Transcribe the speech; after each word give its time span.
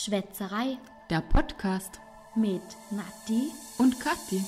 Schwätzerei 0.00 0.78
Der 1.10 1.20
Podcast 1.22 1.98
mit 2.36 2.62
Nati. 2.92 3.50
und 3.78 3.98
Kathi. 3.98 4.40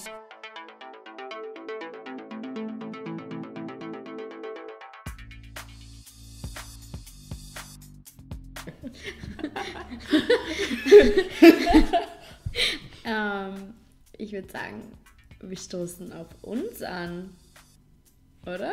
Ähm, 13.04 13.74
ich 14.18 14.32
würde 14.32 14.50
sagen, 14.50 14.96
wir 15.40 15.56
stoßen 15.56 16.12
auf 16.12 16.26
uns 16.42 16.82
an. 16.82 17.34
Oder? 18.42 18.72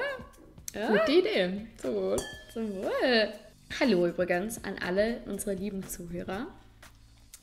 Ja, 0.75 0.89
Gute 0.89 1.11
Idee. 1.11 1.67
zum 1.77 1.95
Wohl. 1.95 2.17
Zum 2.53 2.75
Wohl. 2.75 3.33
Hallo 3.79 4.07
übrigens 4.07 4.63
an 4.63 4.75
alle 4.85 5.21
unsere 5.25 5.53
lieben 5.55 5.87
Zuhörer 5.87 6.47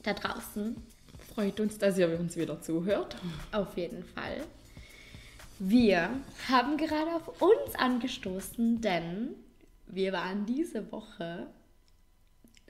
da 0.04 0.14
draußen. 0.14 0.76
Freut 1.34 1.58
uns, 1.60 1.78
dass 1.78 1.98
ihr 1.98 2.18
uns 2.18 2.36
wieder 2.36 2.60
zuhört. 2.60 3.16
Auf 3.52 3.76
jeden 3.76 4.04
Fall. 4.04 4.42
Wir 5.58 6.10
haben 6.48 6.76
gerade 6.76 7.14
auf 7.14 7.40
uns 7.40 7.74
angestoßen, 7.76 8.80
denn 8.80 9.30
wir 9.86 10.12
waren 10.12 10.46
diese 10.46 10.90
Woche 10.92 11.46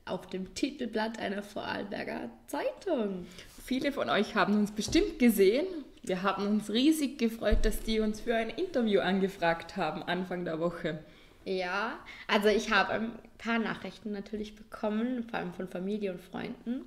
auf 0.05 0.27
dem 0.29 0.55
Titelblatt 0.55 1.19
einer 1.19 1.43
Vorarlberger 1.43 2.31
Zeitung. 2.47 3.27
Viele 3.65 3.93
von 3.93 4.11
euch 4.11 4.35
haben 4.35 4.59
uns 4.59 4.73
bestimmt 4.73 5.19
gesehen. 5.19 5.67
Wir 6.03 6.23
haben 6.23 6.47
uns 6.47 6.71
riesig 6.71 7.19
gefreut, 7.19 7.65
dass 7.65 7.81
die 7.81 8.01
uns 8.01 8.21
für 8.21 8.35
ein 8.35 8.51
Interview 8.51 9.01
angefragt 9.01 9.79
haben 9.79 10.03
Anfang 10.03 10.45
der 10.45 10.61
Woche. 10.61 11.03
Ja, 11.45 11.99
also 12.27 12.49
ich 12.49 12.71
habe 12.71 12.93
ein 12.93 13.19
paar 13.37 13.59
Nachrichten 13.59 14.13
natürlich 14.13 14.57
bekommen, 14.57 15.25
vor 15.25 15.39
allem 15.39 15.53
von 15.53 15.69
Familie 15.69 16.13
und 16.13 16.21
Freunden. 16.23 16.87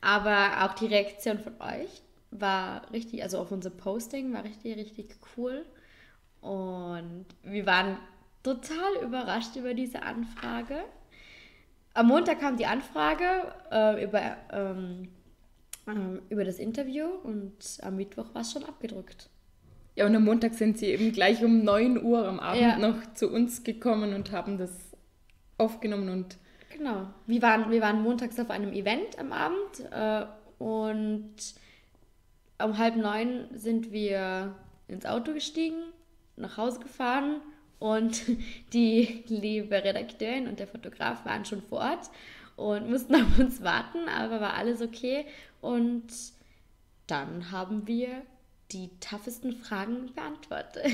Aber 0.00 0.64
auch 0.64 0.74
die 0.74 0.86
Reaktion 0.86 1.38
von 1.38 1.60
euch 1.60 2.02
war 2.30 2.90
richtig, 2.92 3.22
also 3.22 3.38
auf 3.38 3.52
unser 3.52 3.70
Posting 3.70 4.32
war 4.32 4.44
richtig, 4.44 4.76
richtig 4.76 5.16
cool. 5.36 5.64
Und 6.40 7.26
wir 7.42 7.66
waren 7.66 7.98
total 8.42 9.02
überrascht 9.02 9.56
über 9.56 9.74
diese 9.74 10.02
Anfrage. 10.02 10.84
Am 11.94 12.08
Montag 12.08 12.40
kam 12.40 12.56
die 12.56 12.66
Anfrage 12.66 13.54
äh, 13.70 14.04
über, 14.04 14.36
ähm, 14.52 15.08
ähm, 15.86 16.22
über 16.28 16.44
das 16.44 16.58
Interview 16.58 17.06
und 17.06 17.78
am 17.82 17.96
Mittwoch 17.96 18.34
war 18.34 18.42
es 18.42 18.52
schon 18.52 18.64
abgedruckt. 18.64 19.30
Ja, 19.96 20.06
und 20.06 20.16
am 20.16 20.24
Montag 20.24 20.54
sind 20.54 20.78
sie 20.78 20.86
eben 20.86 21.12
gleich 21.12 21.44
um 21.44 21.62
9 21.62 22.02
Uhr 22.02 22.26
am 22.26 22.40
Abend 22.40 22.60
Ja. 22.60 22.78
noch 22.78 23.14
zu 23.14 23.30
uns 23.30 23.62
gekommen 23.62 24.12
und 24.14 24.32
haben 24.32 24.58
das 24.58 24.70
aufgenommen 25.58 26.08
und 26.08 26.36
Genau. 26.76 27.06
Wir 27.26 27.40
waren, 27.40 27.70
wir 27.70 27.80
waren 27.80 28.02
montags 28.02 28.38
auf 28.40 28.50
einem 28.50 28.72
Event 28.72 29.16
am 29.20 29.32
Abend 29.32 29.80
äh, 29.92 30.26
und 30.58 31.32
um 32.60 32.78
halb 32.78 32.96
neun 32.96 33.46
sind 33.54 33.92
wir 33.92 34.56
ins 34.88 35.06
Auto 35.06 35.32
gestiegen, 35.32 35.76
nach 36.36 36.56
Hause 36.56 36.80
gefahren 36.80 37.40
und 37.78 38.22
die 38.72 39.22
liebe 39.28 39.76
Redakteurin 39.84 40.48
und 40.48 40.58
der 40.58 40.66
Fotograf 40.66 41.24
waren 41.24 41.44
schon 41.44 41.62
vor 41.62 41.78
Ort 41.78 42.10
und 42.56 42.90
mussten 42.90 43.14
auf 43.14 43.38
uns 43.38 43.62
warten, 43.62 44.08
aber 44.08 44.40
war 44.40 44.54
alles 44.54 44.82
okay. 44.82 45.26
Und 45.60 46.04
dann 47.06 47.52
haben 47.52 47.86
wir 47.86 48.22
die 48.72 48.90
toughesten 49.00 49.52
Fragen 49.52 50.12
beantwortet. 50.14 50.84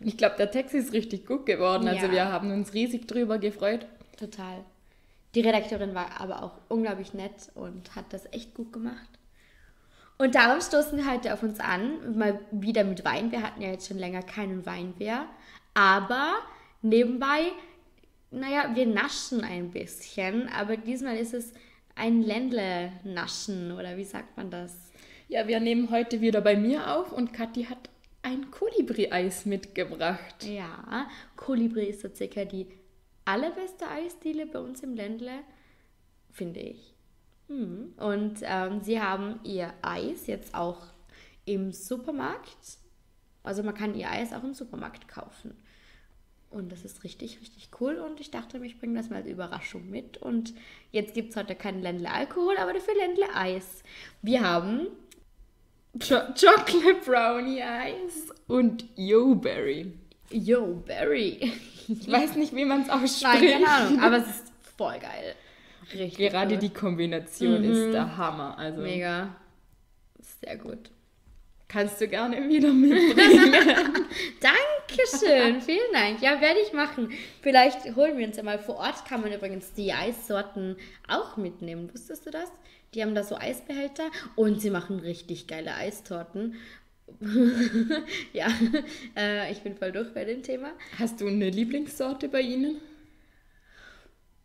ich 0.00 0.16
glaube, 0.16 0.36
der 0.36 0.50
Text 0.50 0.74
ist 0.74 0.92
richtig 0.92 1.26
gut 1.26 1.46
geworden. 1.46 1.88
Also 1.88 2.06
Ja. 2.06 2.12
wir 2.12 2.32
haben 2.32 2.50
uns 2.52 2.74
riesig 2.74 3.06
drüber 3.08 3.38
gefreut. 3.38 3.86
Total. 4.16 4.64
Die 5.34 5.40
Redakteurin 5.40 5.94
war 5.94 6.20
aber 6.20 6.42
auch 6.42 6.52
unglaublich 6.68 7.12
nett 7.12 7.50
und 7.54 7.96
hat 7.96 8.12
das 8.12 8.26
echt 8.32 8.54
gut 8.54 8.72
gemacht. 8.72 9.08
Und 10.16 10.36
darum 10.36 10.60
stoßen 10.60 10.96
wir 10.96 11.10
heute 11.10 11.34
auf 11.34 11.42
uns 11.42 11.58
an, 11.58 12.16
mal 12.16 12.38
wieder 12.52 12.84
mit 12.84 13.04
Wein. 13.04 13.32
Wir 13.32 13.42
hatten 13.42 13.60
ja 13.60 13.70
jetzt 13.70 13.88
schon 13.88 13.98
länger 13.98 14.22
keinen 14.22 14.64
Wein 14.64 14.94
mehr. 14.98 15.26
Aber 15.74 16.34
nebenbei, 16.82 17.50
naja, 18.30 18.70
wir 18.74 18.86
naschen 18.86 19.42
ein 19.42 19.72
bisschen. 19.72 20.48
Aber 20.50 20.76
diesmal 20.76 21.16
ist 21.16 21.34
es 21.34 21.52
ein 21.96 22.22
Ländle-Naschen 22.22 23.72
oder 23.72 23.96
wie 23.96 24.04
sagt 24.04 24.36
man 24.36 24.50
das? 24.52 24.92
Ja, 25.28 25.48
wir 25.48 25.60
nehmen 25.60 25.90
heute 25.90 26.20
wieder 26.20 26.40
bei 26.40 26.56
mir 26.56 26.94
auf 26.94 27.12
und 27.12 27.32
Kathi 27.32 27.64
hat 27.64 27.88
ein 28.22 28.50
Kolibri-Eis 28.50 29.46
mitgebracht. 29.46 30.44
Ja, 30.44 31.08
Kolibri 31.36 31.86
ist 31.86 32.02
so 32.02 32.08
circa 32.14 32.44
die 32.44 32.66
allerbeste 33.24 33.88
Eisdiele 33.88 34.46
bei 34.46 34.58
uns 34.58 34.82
im 34.82 34.94
Ländle, 34.94 35.40
finde 36.30 36.60
ich. 36.60 36.94
Mhm. 37.48 37.94
Und 37.96 38.38
ähm, 38.42 38.80
sie 38.80 39.00
haben 39.00 39.40
ihr 39.44 39.72
Eis 39.82 40.26
jetzt 40.26 40.54
auch 40.54 40.86
im 41.46 41.72
Supermarkt. 41.72 42.78
Also 43.42 43.62
man 43.62 43.74
kann 43.74 43.94
ihr 43.94 44.10
Eis 44.10 44.32
auch 44.32 44.44
im 44.44 44.54
Supermarkt 44.54 45.08
kaufen. 45.08 45.54
Und 46.50 46.70
das 46.70 46.84
ist 46.84 47.02
richtig, 47.02 47.40
richtig 47.40 47.70
cool. 47.80 47.96
Und 47.96 48.20
ich 48.20 48.30
dachte 48.30 48.64
ich 48.64 48.78
bringe 48.78 48.96
das 48.96 49.10
mal 49.10 49.16
als 49.16 49.26
Überraschung 49.26 49.90
mit. 49.90 50.18
Und 50.18 50.54
jetzt 50.92 51.12
gibt 51.12 51.30
es 51.30 51.36
heute 51.36 51.56
keinen 51.56 51.82
Ländle 51.82 52.10
Alkohol, 52.10 52.56
aber 52.58 52.72
dafür 52.72 52.94
Ländle 52.94 53.34
Eis. 53.34 53.82
Wir 54.22 54.42
haben 54.42 54.86
Cho 56.00 56.16
Chocolate 56.34 57.00
Brownie 57.04 57.62
Eis 57.62 58.28
und 58.48 58.84
Yo 58.96 59.34
Berry. 59.34 59.92
Yo 60.30 60.82
Berry. 60.86 61.52
Ich 61.86 62.10
weiß 62.10 62.36
nicht, 62.36 62.54
wie 62.56 62.64
man 62.64 62.82
es 62.82 62.88
Nein, 62.88 63.04
ausspricht. 63.04 63.52
keine 63.52 63.68
Ahnung, 63.68 64.00
aber 64.00 64.16
es 64.18 64.26
ist 64.26 64.52
voll 64.76 64.98
geil. 64.98 65.34
Richtig 65.92 66.16
Gerade 66.30 66.54
cool. 66.54 66.60
die 66.60 66.70
Kombination 66.70 67.62
Mhm. 67.62 67.70
ist 67.70 67.92
der 67.92 68.16
Hammer. 68.16 68.56
Also 68.58 68.80
Mega. 68.80 69.36
Sehr 70.42 70.56
gut. 70.56 70.90
Kannst 71.68 72.00
du 72.00 72.08
gerne 72.08 72.48
wieder 72.48 72.72
mitbringen. 72.72 73.52
Dankeschön, 74.40 75.60
vielen 75.60 75.92
Dank. 75.92 76.22
Ja, 76.22 76.40
werde 76.40 76.60
ich 76.60 76.72
machen. 76.72 77.10
Vielleicht 77.42 77.96
holen 77.96 78.18
wir 78.18 78.26
uns 78.26 78.36
ja 78.36 78.42
mal 78.42 78.58
vor 78.58 78.76
Ort. 78.76 79.04
Kann 79.06 79.20
man 79.20 79.32
übrigens 79.32 79.72
die 79.72 79.92
Eissorten 79.92 80.76
auch 81.08 81.36
mitnehmen. 81.36 81.92
Wusstest 81.92 82.26
du 82.26 82.30
das? 82.30 82.50
Die 82.94 83.02
haben 83.02 83.14
da 83.14 83.24
so 83.24 83.36
Eisbehälter 83.36 84.10
und 84.36 84.60
sie 84.60 84.70
machen 84.70 85.00
richtig 85.00 85.46
geile 85.46 85.74
Eistorten. 85.74 86.54
ja, 88.32 88.48
äh, 89.16 89.52
ich 89.52 89.60
bin 89.60 89.76
voll 89.76 89.92
durch 89.92 90.12
bei 90.14 90.24
dem 90.24 90.42
Thema. 90.42 90.72
Hast 90.98 91.20
du 91.20 91.26
eine 91.26 91.50
Lieblingssorte 91.50 92.28
bei 92.28 92.40
ihnen? 92.40 92.80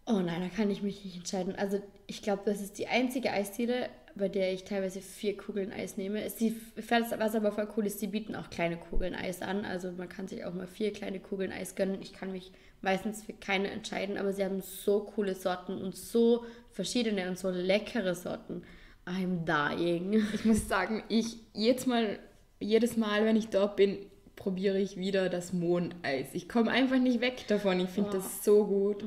Oh 0.06 0.20
nein, 0.20 0.42
da 0.42 0.48
kann 0.56 0.72
ich 0.72 0.82
mich 0.82 1.06
nicht 1.06 1.18
entscheiden. 1.18 1.56
Also 1.56 1.82
ich 2.08 2.24
glaube, 2.24 2.42
das 2.46 2.62
ist 2.62 2.80
die 2.80 2.88
einzige 2.88 3.32
Eisdiele, 3.32 3.90
bei 4.20 4.30
der 4.30 4.54
ich 4.54 4.64
teilweise 4.66 5.02
vier 5.02 5.36
Kugeln 5.38 5.72
Eis 5.72 5.98
nehme. 5.98 6.24
Was 6.24 7.36
aber 7.36 7.52
voll 7.52 7.68
cool 7.78 7.86
ist, 7.88 8.02
die 8.02 8.08
bieten 8.08 8.36
auch 8.36 8.50
kleine 8.50 8.78
Kugeln 8.78 9.16
Eis 9.16 9.42
an. 9.42 9.66
Also 9.66 9.92
man 9.92 10.10
kann 10.10 10.28
sich 10.28 10.46
auch 10.46 10.54
mal 10.54 10.68
vier 10.68 10.94
kleine 10.94 11.20
Kugeln 11.20 11.52
Eis 11.52 11.76
gönnen. 11.76 12.02
Ich 12.02 12.14
kann 12.14 12.32
mich 12.32 12.52
meistens 12.82 13.24
für 13.24 13.34
keine 13.34 13.70
entscheiden, 13.72 14.18
aber 14.18 14.32
sie 14.34 14.44
haben 14.46 14.62
so 14.62 15.02
coole 15.02 15.36
Sorten 15.36 15.82
und 15.82 15.96
so 15.96 16.46
verschiedene 16.72 17.28
und 17.30 17.38
so 17.40 17.50
leckere 17.50 18.14
Sorten. 18.16 18.64
I'm 19.06 19.44
dying. 19.46 20.24
Ich 20.34 20.46
muss 20.46 20.68
sagen, 20.68 21.04
ich 21.10 21.38
jetzt 21.54 21.88
mal, 21.88 22.20
jedes 22.60 22.96
Mal, 22.98 23.26
wenn 23.26 23.36
ich 23.36 23.48
dort 23.48 23.76
bin, 23.76 23.98
probiere 24.36 24.80
ich 24.80 24.96
wieder 24.98 25.30
das 25.30 25.52
Mohneis. 25.52 26.28
Ich 26.34 26.48
komme 26.48 26.72
einfach 26.72 27.00
nicht 27.00 27.20
weg 27.20 27.46
davon. 27.48 27.80
Ich 27.80 27.90
finde 27.90 28.12
Oh. 28.12 28.14
das 28.14 28.44
so 28.46 28.66
gut. 28.66 29.04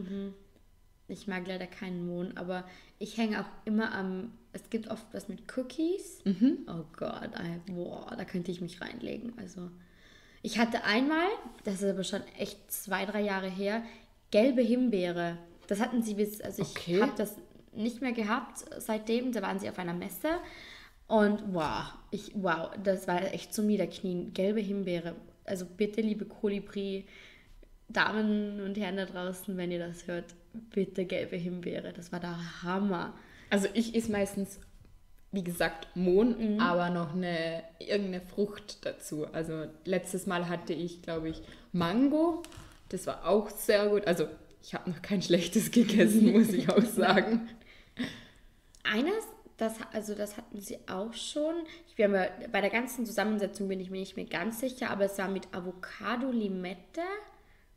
Ich 1.08 1.26
mag 1.26 1.46
leider 1.46 1.66
keinen 1.66 2.06
Mohn, 2.06 2.36
aber 2.36 2.64
ich 2.98 3.16
hänge 3.18 3.40
auch 3.40 3.48
immer 3.64 3.92
am. 3.94 4.32
Es 4.52 4.68
gibt 4.70 4.88
oft 4.88 5.06
was 5.12 5.28
mit 5.28 5.56
Cookies. 5.56 6.20
Oh 6.68 6.84
Gott, 6.96 7.30
ey, 7.38 7.60
boah, 7.74 8.14
da 8.16 8.24
könnte 8.24 8.50
ich 8.50 8.60
mich 8.60 8.80
reinlegen. 8.80 9.32
Also, 9.38 9.70
ich 10.42 10.58
hatte 10.58 10.84
einmal, 10.84 11.26
das 11.64 11.82
ist 11.82 11.90
aber 11.90 12.04
schon 12.04 12.22
echt 12.38 12.70
zwei, 12.70 13.04
drei 13.06 13.22
Jahre 13.22 13.48
her, 13.48 13.82
gelbe 14.30 14.62
Himbeere. 14.62 15.38
Das 15.68 15.80
hatten 15.80 16.02
sie 16.02 16.14
bis, 16.14 16.40
also 16.40 16.62
ich 16.62 16.70
Okay. 16.70 17.00
habe 17.00 17.12
das 17.16 17.36
nicht 17.74 18.00
mehr 18.02 18.12
gehabt 18.12 18.64
seitdem. 18.78 19.32
Da 19.32 19.40
waren 19.42 19.58
sie 19.58 19.68
auf 19.70 19.78
einer 19.78 19.94
Messe. 19.94 20.28
Und 21.06 21.42
wow, 21.54 21.94
ich, 22.10 22.32
wow, 22.34 22.70
das 22.82 23.06
war 23.08 23.22
echt 23.32 23.54
zum 23.54 23.66
Niederknien. 23.66 24.32
Gelbe 24.34 24.60
Himbeere. 24.60 25.14
Also 25.44 25.66
bitte, 25.66 26.00
liebe 26.00 26.24
Kolibri, 26.24 27.06
Damen 27.88 28.60
und 28.60 28.76
Herren 28.78 28.96
da 28.96 29.04
draußen, 29.06 29.56
wenn 29.56 29.70
ihr 29.70 29.78
das 29.78 30.06
hört, 30.06 30.34
bitte 30.52 31.04
gelbe 31.04 31.36
Himbeere. 31.36 31.92
Das 31.92 32.12
war 32.12 32.20
der 32.20 32.62
Hammer. 32.62 33.14
Also 33.50 33.68
ich 33.74 33.94
esse 33.94 34.10
meistens, 34.10 34.60
wie 35.30 35.44
gesagt, 35.44 35.88
Mohn, 35.94 36.60
aber 36.60 36.90
noch 36.90 37.14
eine 37.14 37.62
irgendeine 37.78 38.20
Frucht 38.20 38.84
dazu. 38.86 39.26
Also 39.32 39.66
letztes 39.84 40.26
Mal 40.26 40.48
hatte 40.48 40.72
ich, 40.72 41.02
glaube 41.02 41.28
ich, 41.28 41.42
Mango. 41.72 42.42
Das 42.88 43.06
war 43.06 43.26
auch 43.26 43.50
sehr 43.50 43.88
gut. 43.88 44.06
Also 44.06 44.28
ich 44.62 44.74
habe 44.74 44.90
noch 44.90 45.02
kein 45.02 45.22
schlechtes 45.22 45.70
gegessen, 45.70 46.32
muss 46.32 46.52
ich 46.52 46.68
auch 46.68 46.84
sagen. 46.84 47.48
Eines, 48.84 49.24
das, 49.56 49.74
also 49.92 50.14
das 50.14 50.36
hatten 50.36 50.60
sie 50.60 50.78
auch 50.88 51.12
schon. 51.14 51.54
Ich 51.88 51.96
bin 51.96 52.10
mir, 52.10 52.30
bei 52.50 52.60
der 52.60 52.70
ganzen 52.70 53.06
Zusammensetzung 53.06 53.68
bin 53.68 53.80
ich 53.80 53.90
mir 53.90 54.00
nicht 54.00 54.16
mehr 54.16 54.26
ganz 54.26 54.60
sicher, 54.60 54.90
aber 54.90 55.04
es 55.04 55.18
war 55.18 55.28
mit 55.28 55.54
Avocado, 55.54 56.30
Limette, 56.30 57.02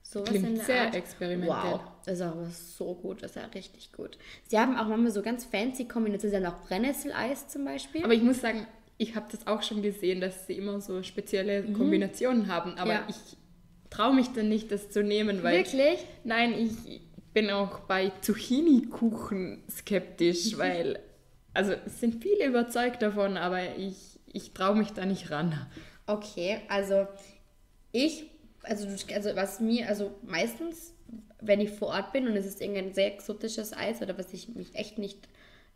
Sowas 0.07 0.29
Klingt 0.29 0.45
in 0.49 0.55
der 0.55 0.65
sehr 0.65 0.81
Art. 0.85 0.95
experimentell. 0.95 1.71
Wow, 1.73 1.81
das 2.05 2.13
ist 2.15 2.21
aber 2.21 2.45
so 2.45 2.93
gut, 2.93 3.23
das 3.23 3.31
ist 3.31 3.37
ja 3.37 3.45
richtig 3.47 3.91
gut. 3.91 4.19
Sie 4.47 4.59
haben 4.59 4.77
auch 4.77 4.87
manchmal 4.87 5.11
so 5.11 5.23
ganz 5.23 5.45
fancy 5.45 5.85
Kombinationen, 5.87 6.39
sie 6.39 6.45
haben 6.45 6.53
auch 6.53 6.61
Brennnesseleis 6.67 7.47
zum 7.47 7.65
Beispiel. 7.65 8.03
Aber 8.03 8.13
ich 8.13 8.21
muss 8.21 8.39
sagen, 8.39 8.67
ich 8.99 9.15
habe 9.15 9.25
das 9.31 9.47
auch 9.47 9.63
schon 9.63 9.81
gesehen, 9.81 10.21
dass 10.21 10.45
sie 10.45 10.53
immer 10.53 10.79
so 10.79 11.01
spezielle 11.01 11.63
Kombinationen 11.73 12.47
haben. 12.53 12.77
Aber 12.77 12.93
Mhm. 12.93 12.99
Ja. 12.99 13.07
ich 13.09 13.37
traue 13.89 14.13
mich 14.13 14.27
dann 14.29 14.47
nicht, 14.47 14.71
das 14.71 14.91
zu 14.91 15.01
nehmen, 15.03 15.41
weil 15.41 15.57
Wirklich? 15.57 16.05
Nein, 16.23 16.53
ich 16.53 17.01
bin 17.33 17.49
auch 17.49 17.79
bei 17.79 18.11
Zucchini-Kuchen 18.21 19.63
skeptisch, 19.69 20.55
weil, 20.57 20.99
also 21.53 21.73
es 21.85 21.99
sind 21.99 22.21
viele 22.23 22.45
überzeugt 22.45 23.01
davon, 23.01 23.37
aber 23.37 23.75
ich, 23.77 24.19
ich 24.31 24.51
traue 24.53 24.75
mich 24.75 24.91
da 24.91 25.05
nicht 25.05 25.31
ran. 25.31 25.65
Okay, 26.07 26.61
also 26.69 27.07
ich, 27.91 28.25
also, 28.67 28.87
also 29.13 29.35
was 29.35 29.59
mir, 29.59 29.87
also 29.87 30.11
meistens, 30.23 30.93
wenn 31.41 31.61
ich 31.61 31.71
vor 31.71 31.89
Ort 31.89 32.13
bin 32.13 32.27
und 32.27 32.35
es 32.35 32.45
ist 32.45 32.61
irgendein 32.61 32.93
sehr 32.93 33.13
exotisches 33.13 33.73
Eis 33.73 34.01
oder 34.01 34.17
was 34.17 34.33
ich 34.33 34.49
mich 34.49 34.75
echt 34.75 34.97
nicht 34.97 35.27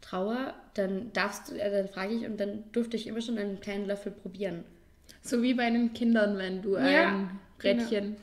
traue, 0.02 0.54
dann 0.74 1.12
darfst 1.14 1.50
du, 1.50 1.56
äh, 1.56 1.72
dann 1.72 1.90
frage 1.90 2.14
ich 2.14 2.26
und 2.26 2.40
dann 2.40 2.64
durfte 2.72 2.98
ich 2.98 3.08
immer 3.08 3.22
schon 3.22 3.38
einen 3.38 3.60
kleinen 3.60 3.86
Löffel 3.86 4.12
probieren. 4.12 4.64
So 5.22 5.42
wie 5.42 5.54
bei 5.54 5.70
den 5.70 5.94
Kindern, 5.94 6.38
wenn 6.38 6.62
du 6.62 6.76
Ja, 6.76 7.10
ein 7.10 7.40
Rädchen 7.62 8.16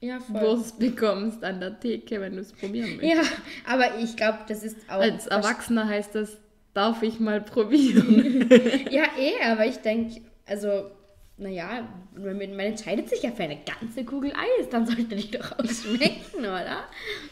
Ja, 0.00 0.20
voll. 0.20 0.40
Wurst 0.40 0.78
bekommst 0.78 1.42
an 1.42 1.60
der 1.60 1.78
Theke, 1.80 2.20
wenn 2.20 2.34
du 2.34 2.40
es 2.40 2.52
probieren 2.52 2.96
möchtest. 2.96 3.30
Ja, 3.30 3.72
aber 3.72 3.98
ich 3.98 4.16
glaube, 4.16 4.40
das 4.46 4.62
ist 4.62 4.76
auch. 4.88 5.00
Als 5.00 5.26
Erwachsener 5.26 5.88
heißt 5.88 6.14
das, 6.14 6.36
darf 6.74 7.02
ich 7.02 7.18
mal 7.18 7.40
probieren. 7.40 8.48
Ja, 8.90 9.04
eh, 9.18 9.42
aber 9.44 9.66
ich 9.66 9.78
denke, 9.78 10.20
also, 10.46 10.90
naja, 11.38 11.86
man, 12.14 12.38
man 12.38 12.60
entscheidet 12.60 13.10
sich 13.10 13.22
ja 13.22 13.30
für 13.30 13.42
eine 13.42 13.58
ganze 13.58 14.04
Kugel 14.04 14.32
Eis, 14.32 14.68
dann 14.70 14.86
sollte 14.86 15.16
die 15.16 15.30
doch 15.30 15.52
auch 15.52 15.66
schmecken, 15.66 16.40
oder? 16.40 16.84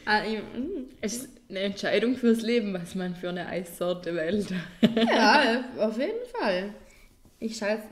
Ah, 0.04 0.20
mm. 0.20 0.90
es 1.00 1.16
ist 1.16 1.28
eine 1.48 1.60
Entscheidung 1.60 2.16
fürs 2.16 2.42
Leben, 2.42 2.74
was 2.74 2.94
man 2.94 3.14
für 3.14 3.30
eine 3.30 3.46
Eissorte 3.46 4.14
wählt. 4.14 4.48
Ja, 4.96 5.64
auf 5.78 5.98
jeden 5.98 6.26
Fall. 6.38 6.74
Ich 7.40 7.56
schaue 7.56 7.70
jetzt, 7.70 7.88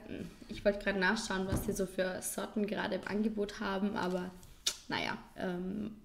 ich 0.49 0.65
wollte 0.65 0.81
gerade 0.81 0.99
nachschauen, 0.99 1.47
was 1.47 1.65
sie 1.65 1.73
so 1.73 1.87
für 1.87 2.21
Sorten 2.21 2.67
gerade 2.67 2.97
im 2.97 3.09
Angebot 3.09 3.61
haben, 3.61 3.97
aber 3.97 4.31
naja, 4.89 5.17
ähm, 5.39 5.97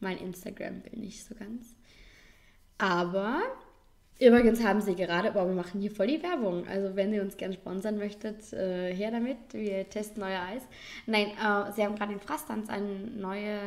mein 0.00 0.18
Instagram 0.18 0.84
will 0.84 1.00
nicht 1.00 1.24
so 1.24 1.34
ganz. 1.34 1.74
Aber 2.78 3.42
übrigens 4.20 4.62
haben 4.62 4.80
sie 4.80 4.94
gerade, 4.94 5.32
boah, 5.32 5.46
wir 5.46 5.54
machen 5.54 5.80
hier 5.80 5.90
voll 5.90 6.06
die 6.06 6.22
Werbung. 6.22 6.66
Also 6.68 6.96
wenn 6.96 7.12
ihr 7.12 7.22
uns 7.22 7.36
gerne 7.36 7.54
sponsern 7.54 7.98
möchtet, 7.98 8.52
äh, 8.52 8.94
her 8.94 9.10
damit. 9.10 9.36
Wir 9.52 9.88
testen 9.88 10.22
euer 10.22 10.40
Eis. 10.42 10.62
Nein, 11.06 11.28
äh, 11.28 11.72
sie 11.72 11.82
haben 11.84 11.94
gerade 11.96 12.12
in 12.12 12.20
Frastanz 12.20 12.68
eine 12.68 12.86
neue, 12.88 13.58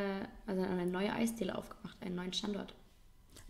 also 0.46 0.62
eine 0.62 0.86
neue 0.86 1.12
Eisdiele 1.12 1.56
aufgemacht, 1.56 1.96
einen 2.04 2.14
neuen 2.16 2.32
Standort. 2.32 2.74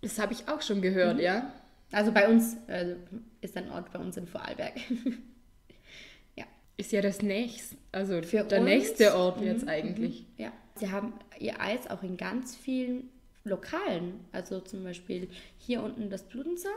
Das 0.02 0.19
habe 0.19 0.32
ich 0.32 0.49
auch 0.49 0.62
schon 0.62 0.81
gehört, 0.82 1.17
Mhm. 1.17 1.23
ja. 1.23 1.52
Also 1.93 2.12
bei 2.12 2.29
uns 2.29 2.56
also 2.69 2.94
ist 3.41 3.56
ein 3.56 3.70
Ort 3.73 3.93
bei 3.93 3.99
uns 3.99 4.17
in 4.17 4.26
Vorarlberg. 4.26 4.75
ja. 6.37 6.44
Ist 6.76 6.93
ja 6.93 7.00
das 7.03 7.20
nächste, 7.23 7.76
also 7.93 8.23
Für 8.23 8.44
der 8.44 8.61
uns? 8.61 8.69
nächste 8.69 9.17
Ort 9.17 9.41
Mhm, 9.41 9.46
jetzt 9.46 9.69
eigentlich. 9.69 10.25
Ja. 10.37 10.53
Sie 10.76 10.91
haben 10.91 11.12
ihr 11.38 11.61
Eis 11.61 11.91
auch 11.91 12.03
in 12.03 12.17
ganz 12.17 12.56
vielen 12.56 13.11
Lokalen. 13.44 14.20
Also 14.32 14.61
zum 14.61 14.85
Beispiel 14.85 15.29
hier 15.58 15.82
unten 15.82 16.11
das 16.11 16.23
Bludenzer. 16.23 16.70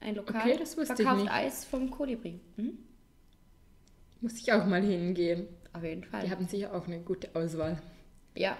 Ein 0.00 0.14
Lokal 0.14 0.52
Okay, 0.52 0.66
verkauft. 0.66 1.28
Eis 1.30 1.64
vom 1.64 1.90
Kolibri. 1.90 2.40
Mhm. 2.56 2.78
Muss 4.20 4.38
ich 4.38 4.52
auch 4.52 4.64
mal 4.66 4.82
hingehen. 4.82 5.48
Auf 5.72 5.82
jeden 5.82 6.04
Fall. 6.04 6.24
Die 6.24 6.30
haben 6.30 6.46
sicher 6.46 6.74
auch 6.74 6.86
eine 6.86 7.00
gute 7.00 7.34
Auswahl. 7.34 7.80
Ja, 8.34 8.56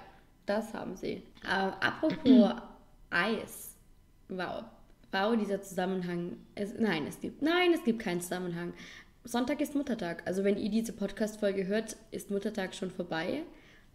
das 0.46 0.72
haben 0.74 0.96
sie. 0.96 1.22
Ähm, 1.44 1.72
apropos 1.80 2.52
Eis. 3.10 3.76
Wow. 4.28 4.64
Wow, 5.10 5.36
dieser 5.36 5.62
Zusammenhang. 5.62 6.36
Es, 6.54 6.74
nein, 6.78 7.06
es 7.06 7.20
gibt, 7.20 7.42
nein, 7.42 7.72
es 7.72 7.82
gibt 7.84 8.00
keinen 8.00 8.20
Zusammenhang. 8.20 8.74
Sonntag 9.24 9.60
ist 9.60 9.74
Muttertag. 9.74 10.22
Also 10.26 10.44
wenn 10.44 10.56
ihr 10.58 10.70
diese 10.70 10.92
Podcast-Folge 10.92 11.66
hört, 11.66 11.96
ist 12.10 12.30
Muttertag 12.30 12.74
schon 12.74 12.90
vorbei. 12.90 13.42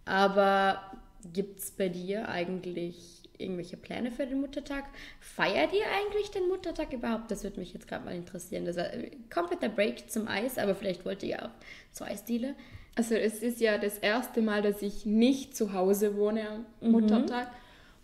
Aber 0.05 0.91
gibt 1.31 1.59
es 1.59 1.71
bei 1.71 1.89
dir 1.89 2.27
eigentlich 2.29 3.22
irgendwelche 3.43 3.77
Pläne 3.77 4.09
für 4.11 4.25
den 4.25 4.41
Muttertag? 4.41 4.85
Feiert 5.19 5.73
ihr 5.73 5.85
eigentlich 5.95 6.31
den 6.31 6.47
Muttertag 6.47 6.91
überhaupt? 6.93 7.29
Das 7.29 7.43
würde 7.43 7.59
mich 7.59 7.73
jetzt 7.73 7.87
gerade 7.87 8.05
mal 8.05 8.15
interessieren. 8.15 8.65
Das 8.65 8.77
war 8.77 8.91
äh, 8.93 9.11
kompletter 9.33 9.69
Break 9.69 10.09
zum 10.09 10.27
Eis, 10.27 10.57
aber 10.57 10.73
vielleicht 10.75 11.05
wollt 11.05 11.21
ihr 11.23 11.29
ja 11.29 11.45
auch 11.45 11.51
zur 11.91 12.07
Eisdiele. 12.07 12.55
Also 12.95 13.15
es 13.15 13.41
ist 13.43 13.59
ja 13.59 13.77
das 13.77 13.97
erste 13.97 14.41
Mal, 14.41 14.61
dass 14.61 14.81
ich 14.81 15.05
nicht 15.05 15.55
zu 15.55 15.73
Hause 15.73 16.15
wohne 16.15 16.65
am 16.81 16.91
Muttertag. 16.91 17.51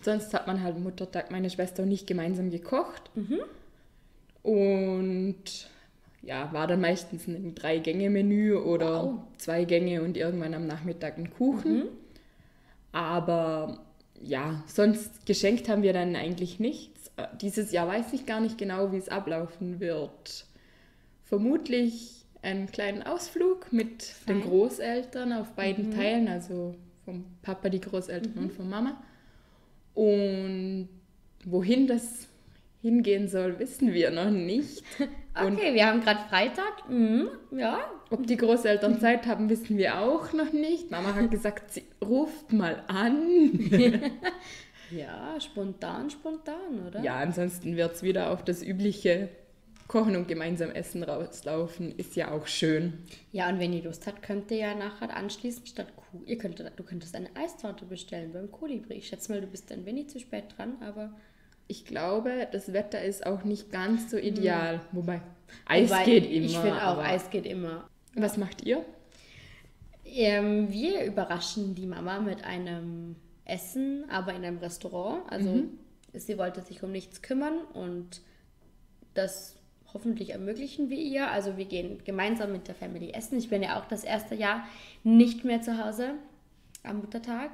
Sonst 0.02 0.34
hat 0.34 0.48
man 0.48 0.64
halt 0.64 0.80
Muttertag 0.80 1.30
meine 1.32 1.50
Schwester 1.50 1.84
und 1.84 1.92
ich 1.92 2.06
gemeinsam 2.06 2.50
gekocht. 2.50 3.12
Und 4.44 5.70
ja, 6.22 6.52
war 6.54 6.68
dann 6.68 6.82
meistens 6.82 7.28
ein 7.28 7.54
Drei-Gänge-Menü 7.56 8.56
oder 8.56 9.04
Wow. 9.04 9.20
zwei 9.38 9.64
Gänge 9.66 10.02
und 10.02 10.18
irgendwann 10.18 10.54
am 10.54 10.66
Nachmittag 10.68 11.18
ein 11.18 11.30
Kuchen. 11.32 11.84
Aber 12.92 13.80
ja, 14.22 14.64
sonst 14.68 15.26
geschenkt 15.26 15.70
haben 15.70 15.84
wir 15.84 15.94
dann 15.94 16.16
eigentlich 16.16 16.60
nichts. 16.60 17.12
Äh, 17.18 17.28
Dieses 17.42 17.72
Jahr 17.72 17.88
weiß 17.88 18.14
ich 18.14 18.26
gar 18.26 18.42
nicht 18.42 18.58
genau, 18.58 18.92
wie 18.92 18.98
es 18.98 19.10
ablaufen 19.10 19.80
wird. 19.80 20.46
Vermutlich 21.24 22.26
einen 22.42 22.68
kleinen 22.68 23.04
Ausflug 23.04 23.72
mit 23.72 24.14
den 24.28 24.42
Fein. 24.42 24.50
Großeltern 24.50 25.34
auf 25.34 25.52
beiden 25.54 25.92
Teilen, 25.92 26.28
also 26.28 26.76
vom 27.06 27.26
Papa 27.42 27.70
die 27.70 27.82
Großeltern 27.82 28.34
und 28.34 28.54
von 28.54 28.70
Mama. 28.70 29.02
Und 29.94 30.90
wohin 31.46 31.88
das 31.88 32.28
hingehen 32.82 33.28
soll, 33.28 33.60
wissen 33.60 33.94
wir 33.94 34.12
noch 34.12 34.30
nicht. 34.30 34.84
Und 35.40 35.54
Okay, 35.54 35.74
wir 35.74 35.86
haben 35.86 36.02
gerade 36.02 36.28
Freitag. 36.30 36.90
Mhm, 36.90 37.30
ja, 37.52 37.80
ob 38.10 38.28
die 38.28 38.36
Großeltern 38.38 39.00
Zeit 39.00 39.26
haben, 39.28 39.50
wissen 39.50 39.78
wir 39.78 40.00
auch 40.00 40.34
noch 40.34 40.52
nicht. 40.52 40.92
Mama 40.92 41.16
hat 41.16 41.32
gesagt, 41.32 41.72
sie 41.72 41.84
ruft 42.04 42.52
mal 42.52 42.84
an. 42.88 43.70
Ja, 44.92 45.40
spontan, 45.40 46.10
spontan, 46.10 46.88
oder? 46.88 47.02
Ja, 47.04 47.18
ansonsten 47.18 47.76
wird 47.76 47.96
es 47.96 48.04
wieder 48.04 48.32
auf 48.32 48.44
das 48.44 48.64
übliche 48.64 49.30
Kochen 49.88 50.16
und 50.16 50.28
gemeinsam 50.28 50.72
essen 50.72 51.04
rauslaufen. 51.04 51.96
Ist 51.98 52.16
ja 52.16 52.32
auch 52.32 52.48
schön. 52.48 53.00
Ja, 53.32 53.50
und 53.50 53.60
wenn 53.60 53.74
ihr 53.74 53.84
Lust 53.84 54.08
habt, 54.08 54.22
könnt 54.22 54.50
ihr 54.52 54.58
ja 54.58 54.76
nachher 54.76 55.16
anschließend 55.16 55.70
statt 55.70 55.88
Kuh, 55.96 56.24
ihr 56.26 56.38
könntet, 56.38 56.72
du 56.76 56.84
könntest 56.84 57.16
eine 57.16 57.30
Eistorte 57.36 57.86
bestellen 57.86 58.34
beim 58.34 58.52
Kolibri. 58.52 58.96
Ich 58.96 59.08
schätze 59.08 59.32
mal, 59.32 59.42
du 59.42 59.48
bist 59.48 59.72
ein 59.72 59.86
wenig 59.86 60.10
zu 60.10 60.20
spät 60.20 60.46
dran, 60.58 60.78
aber 60.82 61.14
Ich 61.72 61.86
glaube, 61.86 62.48
das 62.52 62.74
Wetter 62.74 63.02
ist 63.02 63.26
auch 63.26 63.44
nicht 63.44 63.72
ganz 63.72 64.10
so 64.10 64.18
ideal. 64.18 64.82
Wobei, 64.92 65.22
Eis 65.66 65.90
Wobei, 65.90 66.04
geht 66.04 66.26
immer. 66.26 66.46
Ich 66.46 66.58
finde 66.58 66.88
auch, 66.88 66.98
Eis 66.98 67.30
geht 67.30 67.46
immer. 67.46 67.88
Was 68.16 68.38
macht 68.38 68.66
ihr? 68.66 68.84
Ähm, 70.04 70.72
wir 70.72 71.06
überraschen 71.06 71.76
die 71.76 71.86
Mama 71.86 72.20
mit 72.20 72.44
einem 72.44 73.16
Essen, 73.46 74.10
aber 74.10 74.34
in 74.34 74.44
einem 74.44 74.58
Restaurant. 74.58 75.32
Also 75.32 75.66
sie 76.14 76.38
wollte 76.40 76.62
sich 76.62 76.82
um 76.82 76.92
nichts 76.92 77.22
kümmern 77.22 77.60
und 77.74 78.22
das 79.14 79.56
hoffentlich 79.94 80.32
ermöglichen 80.32 80.90
wir 80.90 80.98
ihr. 80.98 81.30
Also 81.30 81.58
wir 81.58 81.66
gehen 81.66 82.04
gemeinsam 82.04 82.52
mit 82.52 82.68
der 82.68 82.76
Family 82.76 83.12
essen. 83.12 83.38
Ich 83.38 83.50
bin 83.50 83.62
ja 83.62 83.80
auch 83.80 83.86
das 83.86 84.04
erste 84.04 84.34
Jahr 84.36 84.64
nicht 85.04 85.46
mehr 85.46 85.62
zu 85.62 85.84
Hause 85.84 86.16
am 86.84 86.98
Muttertag, 87.00 87.52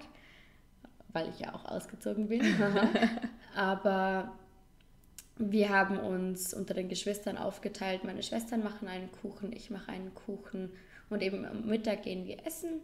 weil 1.16 1.30
ich 1.30 1.40
ja 1.40 1.54
auch 1.56 1.66
ausgezogen 1.66 2.28
bin. 2.28 2.42
aber 3.56 4.34
wir 5.38 5.70
haben 5.70 5.98
uns 5.98 6.54
unter 6.54 6.74
den 6.74 6.90
Geschwistern 6.90 7.38
aufgeteilt. 7.38 8.04
Meine 8.04 8.22
Schwestern 8.24 8.64
machen 8.64 8.88
einen 8.88 9.12
Kuchen, 9.12 9.52
ich 9.52 9.70
mache 9.70 9.92
einen 9.92 10.14
Kuchen. 10.14 10.72
Und 11.10 11.22
eben 11.22 11.46
am 11.46 11.66
Mittag 11.66 12.04
gehen 12.04 12.26
wir 12.26 12.46
essen 12.46 12.82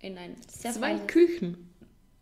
in 0.00 0.16
ein 0.18 0.36
sehr 0.48 0.72
Zwei 0.72 0.96
feines 0.96 1.06
Küchen. 1.06 1.66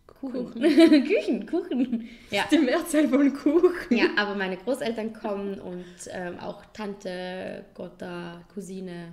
Kuchen. 0.07 0.53
Küchen, 1.07 1.47
Kuchen. 1.47 2.09
Ja. 2.31 2.45
Die 2.51 2.59
Mehrzahl 2.59 3.09
von 3.09 3.33
Kuchen. 3.33 3.97
ja, 3.97 4.07
aber 4.17 4.35
meine 4.35 4.57
Großeltern 4.57 5.13
kommen 5.13 5.61
und 5.61 5.85
ähm, 6.11 6.39
auch 6.41 6.65
Tante, 6.73 7.65
Gotta, 7.75 8.43
Cousine 8.53 9.13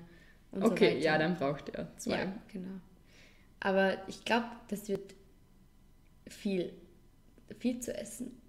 und 0.52 0.62
so 0.66 0.72
Okay, 0.72 0.96
weiter. 0.96 1.00
ja, 1.00 1.18
dann 1.18 1.36
braucht 1.38 1.70
ihr 1.70 1.88
zwei. 1.98 2.18
Ja, 2.20 2.34
genau. 2.52 2.80
Aber 3.60 3.98
ich 4.08 4.24
glaube, 4.26 4.48
das 4.68 4.88
wird 4.90 5.14
viel, 6.28 6.74
viel 7.60 7.80
zu 7.80 7.96
essen. 7.96 8.42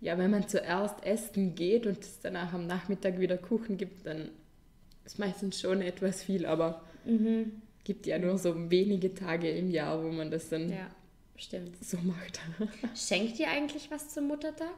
Ja, 0.00 0.18
wenn 0.18 0.30
man 0.32 0.48
zuerst 0.48 1.04
essen 1.04 1.54
geht 1.54 1.86
und 1.86 1.98
es 2.00 2.18
danach 2.20 2.52
am 2.52 2.66
Nachmittag 2.66 3.20
wieder 3.20 3.38
Kuchen 3.38 3.76
gibt, 3.76 4.04
dann 4.06 4.30
ist 5.04 5.18
meistens 5.18 5.60
schon 5.60 5.80
etwas 5.80 6.22
viel, 6.22 6.46
aber 6.46 6.82
Mhm. 7.04 7.62
gibt 7.84 8.06
ja 8.06 8.18
nur 8.18 8.38
so 8.38 8.70
wenige 8.70 9.14
Tage 9.14 9.50
im 9.50 9.70
Jahr, 9.70 10.02
wo 10.02 10.08
man 10.10 10.30
das 10.30 10.48
dann 10.48 10.70
Ja, 10.70 10.90
so 11.80 11.98
macht. 11.98 12.40
Schenkt 12.96 13.38
ihr 13.40 13.48
eigentlich 13.48 13.90
was 13.90 14.08
zum 14.14 14.28
Muttertag? 14.28 14.74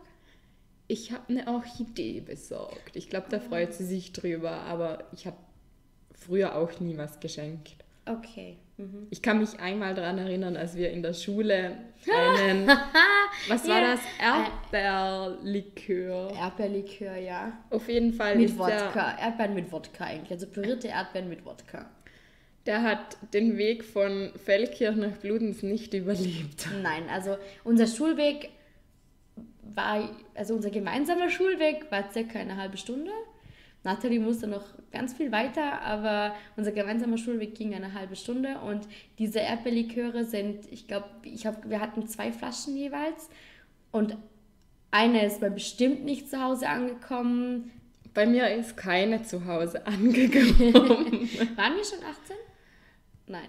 Ich 0.89 1.13
habe 1.13 1.29
eine 1.29 1.47
Orchidee 1.49 2.21
besorgt. 2.21 2.95
Ich 2.97 3.09
glaube, 3.09 3.27
da 3.31 3.41
freut 3.41 3.73
sie 3.75 3.85
sich 3.87 4.13
drüber, 4.13 4.51
aber 4.51 5.09
ich 5.13 5.27
habe 5.27 5.37
früher 6.13 6.55
auch 6.57 6.81
nie 6.81 6.97
was 6.99 7.21
geschenkt. 7.21 7.77
Okay. 8.07 8.59
Mhm. 8.77 9.07
Ich 9.11 9.23
kann 9.23 9.39
mich 9.39 9.59
einmal 9.61 9.95
daran 9.95 10.19
erinnern, 10.19 10.57
als 10.57 10.77
wir 10.77 10.91
in 10.91 11.03
der 11.03 11.15
Schule 11.15 11.77
einen, 12.13 12.67
was 13.49 13.69
war 13.69 13.81
Ja. 13.81 13.93
das? 13.93 14.01
Erdbeerlikör. 14.21 16.33
Erdbeerlikör, 16.37 17.17
ja. 17.17 17.53
Auf 17.71 17.89
jeden 17.89 18.13
Fall 18.13 18.37
Mit 18.37 18.59
Wodka. 18.59 19.17
Erdbeeren 19.19 19.55
mit 19.55 19.71
Wodka 19.73 20.05
eigentlich. 20.05 20.31
Also 20.33 20.47
pürierte 20.47 20.89
Erdbeeren 20.89 21.29
mit 21.29 21.45
Wodka. 21.45 21.87
der 22.67 22.83
hat 22.83 23.17
den 23.33 23.57
Weg 23.59 23.85
von 23.85 24.33
Feldkirch 24.45 24.97
nach 24.97 25.17
Bludenz 25.19 25.63
nicht 25.63 25.95
überlebt. 25.95 26.69
Nein, 26.83 27.05
also 27.11 27.37
unser 27.63 27.87
Schulweg 27.87 28.51
war, 29.63 30.09
also 30.35 30.55
unser 30.55 30.71
gemeinsamer 30.71 31.31
Schulweg 31.31 31.91
war 31.91 32.11
circa 32.13 32.39
eine 32.39 32.57
halbe 32.57 32.77
Stunde. 32.77 33.11
Nathalie 33.85 34.19
musste 34.19 34.47
noch 34.47 34.65
ganz 34.91 35.13
viel 35.15 35.31
weiter, 35.31 35.83
aber 35.83 36.35
unser 36.57 36.73
gemeinsamer 36.73 37.19
Schulweg 37.19 37.55
ging 37.55 37.75
eine 37.75 37.93
halbe 37.93 38.17
Stunde 38.17 38.59
und 38.61 38.89
diese 39.19 39.41
Erdbeerliköre 39.41 40.25
sind, 40.25 40.67
ich 40.73 40.89
glaube, 40.89 41.07
ich 41.23 41.47
hab, 41.47 41.69
wir 41.69 41.81
hatten 41.81 42.07
zwei 42.09 42.33
Flaschen 42.33 42.77
jeweils 42.77 43.29
und 43.93 44.17
eine 44.91 45.27
ist 45.27 45.41
bei 45.41 45.51
bestimmt 45.51 46.05
nicht 46.05 46.31
zu 46.31 46.43
Hause 46.43 46.69
angekommen. 46.69 47.71
Bei 48.15 48.27
mir 48.27 48.49
ist 48.55 48.77
keine 48.77 49.23
zu 49.23 49.45
Hause 49.45 49.87
angekommen. 49.87 50.61
Waren 51.57 51.77
wir 51.77 51.85
schon 51.85 51.99
18? 52.05 52.37
Nein, 53.27 53.49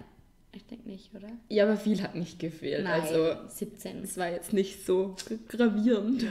ich 0.52 0.66
denke 0.66 0.88
nicht, 0.88 1.14
oder? 1.14 1.28
ja, 1.48 1.64
aber 1.64 1.76
viel 1.76 2.02
hat 2.02 2.14
nicht 2.14 2.38
gefehlt. 2.38 2.84
Nein, 2.84 3.00
Also 3.00 3.36
17. 3.48 4.02
es 4.02 4.18
war 4.18 4.28
jetzt 4.28 4.52
nicht 4.52 4.84
so 4.84 5.14
gravierend. 5.48 6.26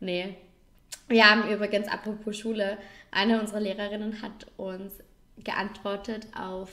nee. 0.00 0.36
Wir 1.08 1.28
haben 1.28 1.50
übrigens, 1.50 1.88
apropos 1.88 2.36
Schule, 2.36 2.78
eine 3.10 3.40
unserer 3.40 3.60
Lehrerinnen 3.60 4.22
hat 4.22 4.46
uns 4.56 4.92
geantwortet 5.42 6.28
auf 6.36 6.70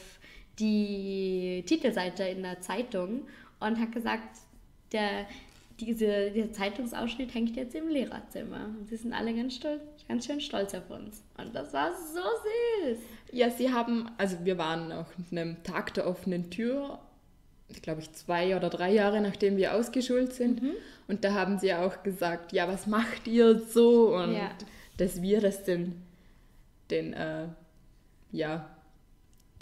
die 0.60 1.64
Titelseite 1.66 2.24
in 2.24 2.44
der 2.44 2.62
Zeitung 2.62 3.28
und 3.60 3.80
hat 3.80 3.92
gesagt, 3.92 4.40
der, 4.92 5.26
diese, 5.80 6.32
dieser 6.32 6.52
Zeitungsausschnitt 6.54 7.34
hängt 7.34 7.56
jetzt 7.56 7.76
im 7.76 7.90
Lehrerzimmer. 7.90 8.66
Und 8.80 8.88
sie 8.88 8.98
sind 8.98 9.14
alle 9.14 9.34
ganz, 9.36 9.56
stolz, 9.56 9.82
ganz 10.08 10.26
schön 10.26 10.42
stolz 10.42 10.74
auf 10.74 10.90
uns. 10.90 11.24
Und 11.38 11.56
das 11.56 11.74
war 11.74 11.94
so 11.94 12.22
süß. 12.86 13.00
Ja, 13.32 13.50
sie 13.50 13.72
haben, 13.72 14.10
also 14.18 14.38
wir 14.44 14.58
waren 14.58 14.92
auf 14.92 15.08
einem 15.32 15.62
Tag 15.64 15.94
der 15.94 16.08
offenen 16.08 16.50
Tür, 16.50 17.00
glaube 17.82 18.02
ich 18.02 18.12
zwei 18.14 18.56
oder 18.56 18.70
drei 18.70 18.94
Jahre 18.94 19.22
nachdem 19.22 19.58
wir 19.58 19.74
ausgeschult 19.76 20.34
sind. 20.34 20.62
Mhm. 20.62 20.72
Und 21.08 21.24
da 21.24 21.34
haben 21.34 21.60
sie 21.60 21.74
auch 21.74 22.04
gesagt, 22.04 22.52
ja, 22.52 22.68
was 22.68 22.88
macht 22.88 23.28
ihr 23.28 23.60
so? 23.60 24.16
Und 24.16 24.34
Ja. 24.34 24.52
dass 24.98 25.22
wir 25.22 25.42
das 25.42 25.64
den, 25.64 26.02
den, 26.90 27.14
äh, 27.14 27.48
ja, 28.32 28.70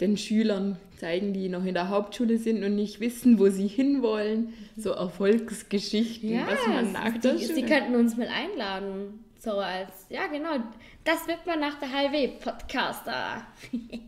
den 0.00 0.16
Schülern 0.16 0.76
zeigen, 0.98 1.32
die 1.32 1.48
noch 1.48 1.64
in 1.64 1.74
der 1.74 1.88
Hauptschule 1.88 2.38
sind 2.38 2.62
und 2.64 2.74
nicht 2.74 3.00
wissen, 3.00 3.38
wo 3.38 3.48
sie 3.48 3.66
hinwollen. 3.66 4.52
So 4.76 4.90
Erfolgsgeschichten, 4.90 6.40
was 6.46 6.66
man 6.66 6.92
nach 6.92 7.16
der 7.18 7.38
Schule... 7.38 7.54
Sie 7.54 7.62
könnten 7.62 7.94
uns 7.94 8.16
mal 8.16 8.28
einladen. 8.28 9.24
So 9.38 9.58
als, 9.58 10.06
ja 10.08 10.26
genau, 10.26 10.56
das 11.04 11.26
wird 11.28 11.46
man 11.46 11.60
nach 11.60 11.78
der 11.78 11.88
HLW-Podcaster. 11.88 13.46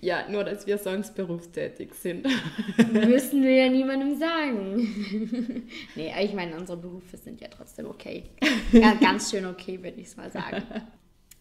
Ja, 0.00 0.28
nur 0.28 0.44
dass 0.44 0.66
wir 0.66 0.78
sonst 0.78 1.16
berufstätig 1.16 1.92
sind. 1.94 2.28
Müssen 2.92 3.42
wir 3.42 3.64
ja 3.64 3.68
niemandem 3.68 4.16
sagen. 4.16 5.66
nee, 5.96 6.12
ich 6.22 6.34
meine, 6.34 6.56
unsere 6.56 6.78
Berufe 6.78 7.16
sind 7.16 7.40
ja 7.40 7.48
trotzdem 7.48 7.86
okay. 7.86 8.24
Ja, 8.70 8.94
ganz 8.94 9.30
schön 9.30 9.44
okay, 9.46 9.82
würde 9.82 10.00
ich 10.00 10.06
es 10.06 10.16
mal 10.16 10.30
sagen. 10.30 10.62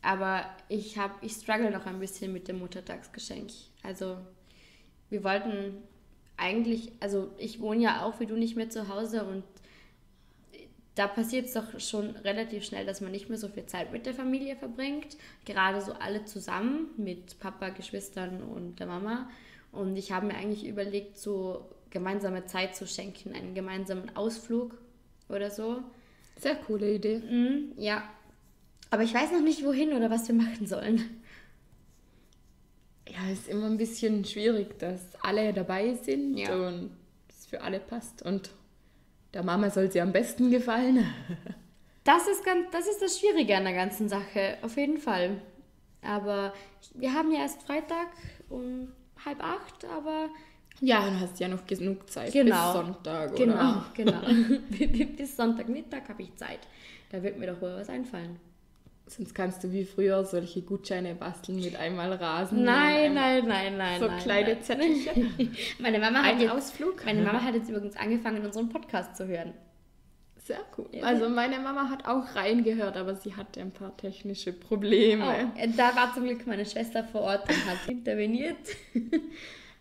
Aber 0.02 0.46
ich 0.70 0.98
habe, 0.98 1.14
ich 1.22 1.34
struggle 1.34 1.70
noch 1.70 1.86
ein 1.86 2.00
bisschen 2.00 2.34
mit 2.34 2.48
dem 2.48 2.60
Muttertagsgeschenk. 2.60 3.52
Also, 3.84 4.18
wir 5.10 5.24
wollten 5.24 5.84
eigentlich, 6.38 6.92
also 7.00 7.32
ich 7.38 7.60
wohne 7.60 7.84
ja 7.84 8.04
auch 8.04 8.20
wie 8.20 8.26
du 8.26 8.36
nicht 8.36 8.56
mehr 8.56 8.70
zu 8.70 8.88
Hause 8.88 9.26
und 9.26 9.44
da 10.96 11.08
passiert 11.08 11.48
es 11.48 11.54
doch 11.54 11.78
schon 11.80 12.12
relativ 12.18 12.64
schnell, 12.64 12.86
dass 12.86 13.02
man 13.02 13.12
nicht 13.12 13.28
mehr 13.30 13.38
so 13.38 13.50
viel 13.50 13.66
Zeit 13.66 13.92
mit 13.92 14.06
der 14.06 14.14
Familie 14.14 14.56
verbringt. 14.56 15.18
Gerade 15.44 15.82
so 15.82 15.92
alle 15.94 16.24
zusammen 16.26 16.88
mit 16.98 17.38
Papa, 17.40 17.70
Geschwistern 17.70 18.42
und 18.42 18.80
der 18.80 18.88
Mama. 18.88 19.30
Und 19.74 19.98
ich 19.98 20.14
habe 20.14 20.28
mir 20.28 20.36
eigentlich 20.36 20.66
überlegt, 20.66 21.18
so 21.18 21.70
gemeinsame 21.90 22.46
Zeit 22.46 22.76
zu 22.76 22.88
schenken, 22.88 23.34
einen 23.34 23.54
gemeinsamen 23.54 24.16
Ausflug 24.16 24.78
oder 25.28 25.52
so. 25.52 25.82
Sehr 26.38 26.56
coole 26.56 26.94
Idee. 26.96 27.20
Mhm, 27.20 27.74
ja. 27.78 28.04
Aber 28.90 29.04
ich 29.04 29.14
weiß 29.14 29.32
noch 29.34 29.42
nicht, 29.42 29.66
wohin 29.66 29.92
oder 29.94 30.10
was 30.10 30.28
wir 30.30 30.36
machen 30.36 30.66
sollen. 30.68 31.22
Ja, 33.08 33.32
ist 33.32 33.48
immer 33.48 33.66
ein 33.68 33.78
bisschen 33.78 34.26
schwierig, 34.26 34.80
dass 34.80 35.02
alle 35.22 35.54
dabei 35.54 35.94
sind 35.94 36.38
Ja. 36.38 36.68
und 36.68 36.92
es 37.30 37.46
für 37.46 37.62
alle 37.62 37.80
passt. 37.80 38.22
Und 38.24 38.50
der 39.36 39.44
Mama 39.44 39.70
soll 39.70 39.92
sie 39.92 40.02
am 40.02 40.12
besten 40.12 40.50
gefallen. 40.50 41.06
Das 42.08 42.28
ist, 42.28 42.46
ganz, 42.46 42.68
das 42.72 42.86
ist 42.88 43.02
das 43.02 43.18
Schwierige 43.20 43.58
an 43.58 43.64
der 43.64 43.74
ganzen 43.74 44.08
Sache, 44.08 44.60
auf 44.62 44.78
jeden 44.78 45.00
Fall. 45.00 45.42
Aber 46.04 46.54
wir 46.94 47.12
haben 47.16 47.32
ja 47.32 47.40
erst 47.40 47.64
Freitag 47.64 48.10
um 48.48 48.90
halb 49.26 49.44
acht, 49.44 49.84
aber 49.86 50.30
Ja, 50.82 51.10
du 51.10 51.20
hast 51.20 51.40
ja 51.40 51.48
noch 51.48 51.66
genug 51.66 52.08
Zeit 52.12 52.32
Genau. 52.32 52.74
bis 52.74 52.74
Sonntag, 52.86 53.32
oder? 53.34 53.44
genau, 53.44 53.82
genau. 53.96 54.22
Bis 55.18 55.36
Sonntagmittag 55.36 56.08
habe 56.08 56.22
ich 56.22 56.36
Zeit. 56.36 56.60
Da 57.10 57.24
wird 57.24 57.40
mir 57.40 57.48
doch 57.48 57.60
wohl 57.60 57.76
was 57.76 57.90
einfallen. 57.90 58.40
Sonst 59.08 59.36
kannst 59.36 59.64
du 59.64 59.72
wie 59.72 59.86
früher 59.86 60.26
solche 60.26 60.64
Gutscheine 60.64 61.14
basteln 61.14 61.60
mit 61.60 61.76
einmal 61.76 62.12
Rasen. 62.14 62.64
Nein, 62.64 63.14
nein, 63.14 63.46
nein, 63.48 63.78
nein. 63.78 64.00
So 64.00 64.08
nein, 64.08 64.20
kleine 64.20 64.54
nein. 64.54 64.64
Zettelchen. 64.64 65.56
Meine 65.80 66.00
Mama, 66.00 66.24
hat 66.24 66.34
Ein 66.34 66.42
jetzt, 66.42 66.52
Ausflug. 66.52 67.06
meine 67.06 67.22
Mama 67.22 67.42
hat 67.44 67.54
jetzt 67.54 67.70
übrigens 67.70 67.96
angefangen, 67.96 68.44
unseren 68.44 68.70
Podcast 68.70 69.16
zu 69.16 69.28
hören. 69.28 69.54
Sehr 70.44 70.60
cool. 70.78 70.88
Ja. 70.92 71.04
Also 71.04 71.28
meine 71.28 71.58
Mama 71.58 71.90
hat 71.90 72.06
auch 72.06 72.36
reingehört, 72.36 72.98
aber 72.98 73.16
sie 73.16 73.36
hatte 73.36 73.62
ein 73.62 73.72
paar 73.72 73.98
technische 73.98 74.54
Probleme. 74.54 75.26
Oh, 75.26 75.60
äh, 75.60 75.70
da 75.76 75.96
war 75.96 76.14
zum 76.14 76.24
Glück 76.24 76.46
meine 76.46 76.66
Schwester 76.66 77.04
vor 77.04 77.22
Ort 77.22 77.50
und 77.50 77.66
hat 77.66 77.90
interveniert. 77.90 78.58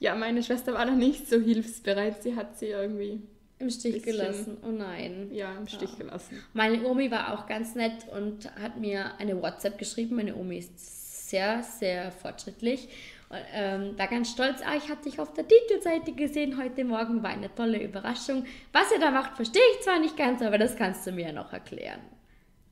Ja, 0.00 0.14
meine 0.14 0.42
Schwester 0.42 0.74
war 0.74 0.84
noch 0.84 0.96
nicht 0.96 1.28
so 1.30 1.40
hilfsbereit. 1.40 2.22
Sie 2.22 2.36
hat 2.36 2.58
sie 2.58 2.66
irgendwie 2.66 3.22
Im 3.58 3.70
Stich 3.70 4.02
Bisschen. 4.02 4.18
gelassen. 4.18 4.56
Oh 4.64 4.70
nein. 4.70 5.30
ja, 5.32 5.56
im 5.56 5.66
Stich 5.68 5.90
Ja. 5.92 5.96
gelassen. 5.98 6.42
Meine 6.52 6.84
Omi 6.84 7.10
war 7.10 7.32
auch 7.34 7.46
ganz 7.46 7.74
nett 7.74 8.06
und 8.14 8.50
hat 8.60 8.78
mir 8.78 9.12
eine 9.18 9.40
WhatsApp 9.40 9.78
geschrieben. 9.78 10.16
Meine 10.16 10.34
Omi 10.36 10.58
ist 10.58 11.30
sehr, 11.30 11.62
sehr 11.62 12.10
fortschrittlich. 12.12 12.88
Und, 13.30 13.38
ähm, 13.52 13.98
war 13.98 14.06
ganz 14.08 14.30
stolz. 14.30 14.60
Ah, 14.64 14.76
ich 14.76 14.90
habe 14.90 15.02
dich 15.02 15.18
auf 15.18 15.32
der 15.32 15.46
Titelseite 15.48 16.12
gesehen 16.12 16.60
heute 16.62 16.84
Morgen. 16.84 17.22
War 17.22 17.30
eine 17.30 17.52
tolle 17.54 17.82
Überraschung. 17.82 18.44
Was 18.72 18.90
ihr 18.92 19.00
da 19.00 19.10
macht, 19.10 19.36
verstehe 19.36 19.62
ich 19.76 19.82
zwar 19.84 19.98
nicht 20.00 20.16
ganz, 20.16 20.42
aber 20.42 20.58
das 20.58 20.76
kannst 20.76 21.06
du 21.06 21.12
mir 21.12 21.26
ja 21.28 21.32
noch 21.32 21.52
erklären. 21.52 22.00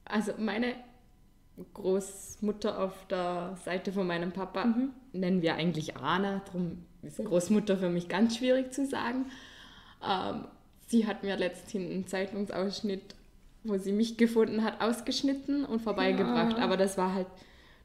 Also 0.04 0.32
meine 0.36 0.74
Großmutter 1.74 2.78
auf 2.82 3.06
der 3.08 3.56
Seite 3.64 3.92
von 3.92 4.06
meinem 4.06 4.32
Papa 4.32 4.64
Mhm. 4.64 4.90
nennen 5.12 5.42
wir 5.42 5.54
eigentlich 5.54 5.96
Anna, 5.96 6.42
darum 6.46 6.84
ist 7.02 7.18
Großmutter 7.24 7.76
für 7.76 7.88
mich 7.88 8.08
ganz 8.08 8.36
schwierig 8.36 8.72
zu 8.72 8.86
sagen. 8.86 9.26
Ähm, 10.06 10.46
sie 10.92 11.06
hat 11.06 11.24
mir 11.24 11.36
letztens 11.36 11.74
einen 11.74 12.06
Zeitungsausschnitt, 12.06 13.14
wo 13.64 13.78
sie 13.78 13.92
mich 13.92 14.18
gefunden 14.18 14.62
hat, 14.62 14.80
ausgeschnitten 14.80 15.64
und 15.64 15.80
vorbeigebracht. 15.80 16.58
Ja. 16.58 16.64
Aber 16.64 16.76
das 16.76 16.98
war 16.98 17.14
halt 17.14 17.26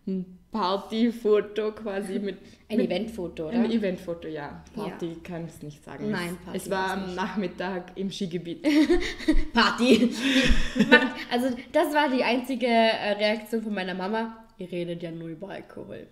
ein 0.05 0.37
Partyfoto 0.51 1.71
quasi 1.71 2.19
mit 2.19 2.37
Ein 2.69 2.77
mit 2.77 2.87
Eventfoto, 2.87 3.47
oder? 3.47 3.59
Ein 3.59 3.71
Eventfoto, 3.71 4.27
ja. 4.27 4.63
Ja. 4.75 4.83
Party 4.83 5.15
kann 5.23 5.45
ich 5.45 5.53
es 5.53 5.63
nicht 5.63 5.83
sagen. 5.83 6.11
Nein, 6.11 6.37
Party 6.43 6.57
Es 6.57 6.69
war 6.69 6.91
am. 6.91 7.15
Nachmittag 7.15 7.93
im 7.95 8.11
Skigebiet. 8.11 8.61
Party. 9.53 10.11
Also 11.29 11.55
das 11.73 11.93
war 11.93 12.09
die 12.09 12.23
einzige 12.23 12.67
äh, 12.67 13.11
Reaktion 13.13 13.61
von 13.61 13.73
meiner 13.73 13.93
Mama. 13.93 14.45
Ihr 14.57 14.71
redet 14.71 15.03
ja 15.03 15.11
nur 15.11 15.27
über 15.29 15.49
Alkohol. 15.49 16.07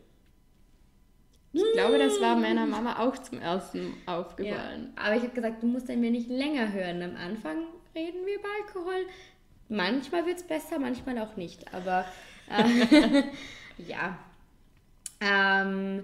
Ich 1.55 1.73
glaube, 1.73 1.97
das 1.97 2.19
war 2.19 2.35
meiner 2.35 2.65
Mama 2.65 2.99
auch 2.99 3.17
zum 3.17 3.39
ersten 3.39 3.93
aufgefallen. 4.05 4.93
Ja, 4.95 5.03
aber 5.03 5.15
ich 5.15 5.23
habe 5.23 5.33
gesagt, 5.33 5.63
du 5.63 5.67
musst 5.67 5.87
dann 5.87 6.01
mir 6.01 6.11
nicht 6.11 6.29
länger 6.29 6.73
hören. 6.73 7.01
Am 7.01 7.15
Anfang 7.15 7.65
reden 7.95 8.25
wir 8.25 8.35
über 8.35 8.47
Alkohol. 8.61 9.05
Manchmal 9.69 10.25
wird 10.25 10.37
es 10.37 10.43
besser, 10.43 10.79
manchmal 10.79 11.17
auch 11.19 11.37
nicht. 11.37 11.73
Aber 11.73 12.05
äh, 12.49 13.23
ja. 13.87 14.19
Ähm, 15.21 16.03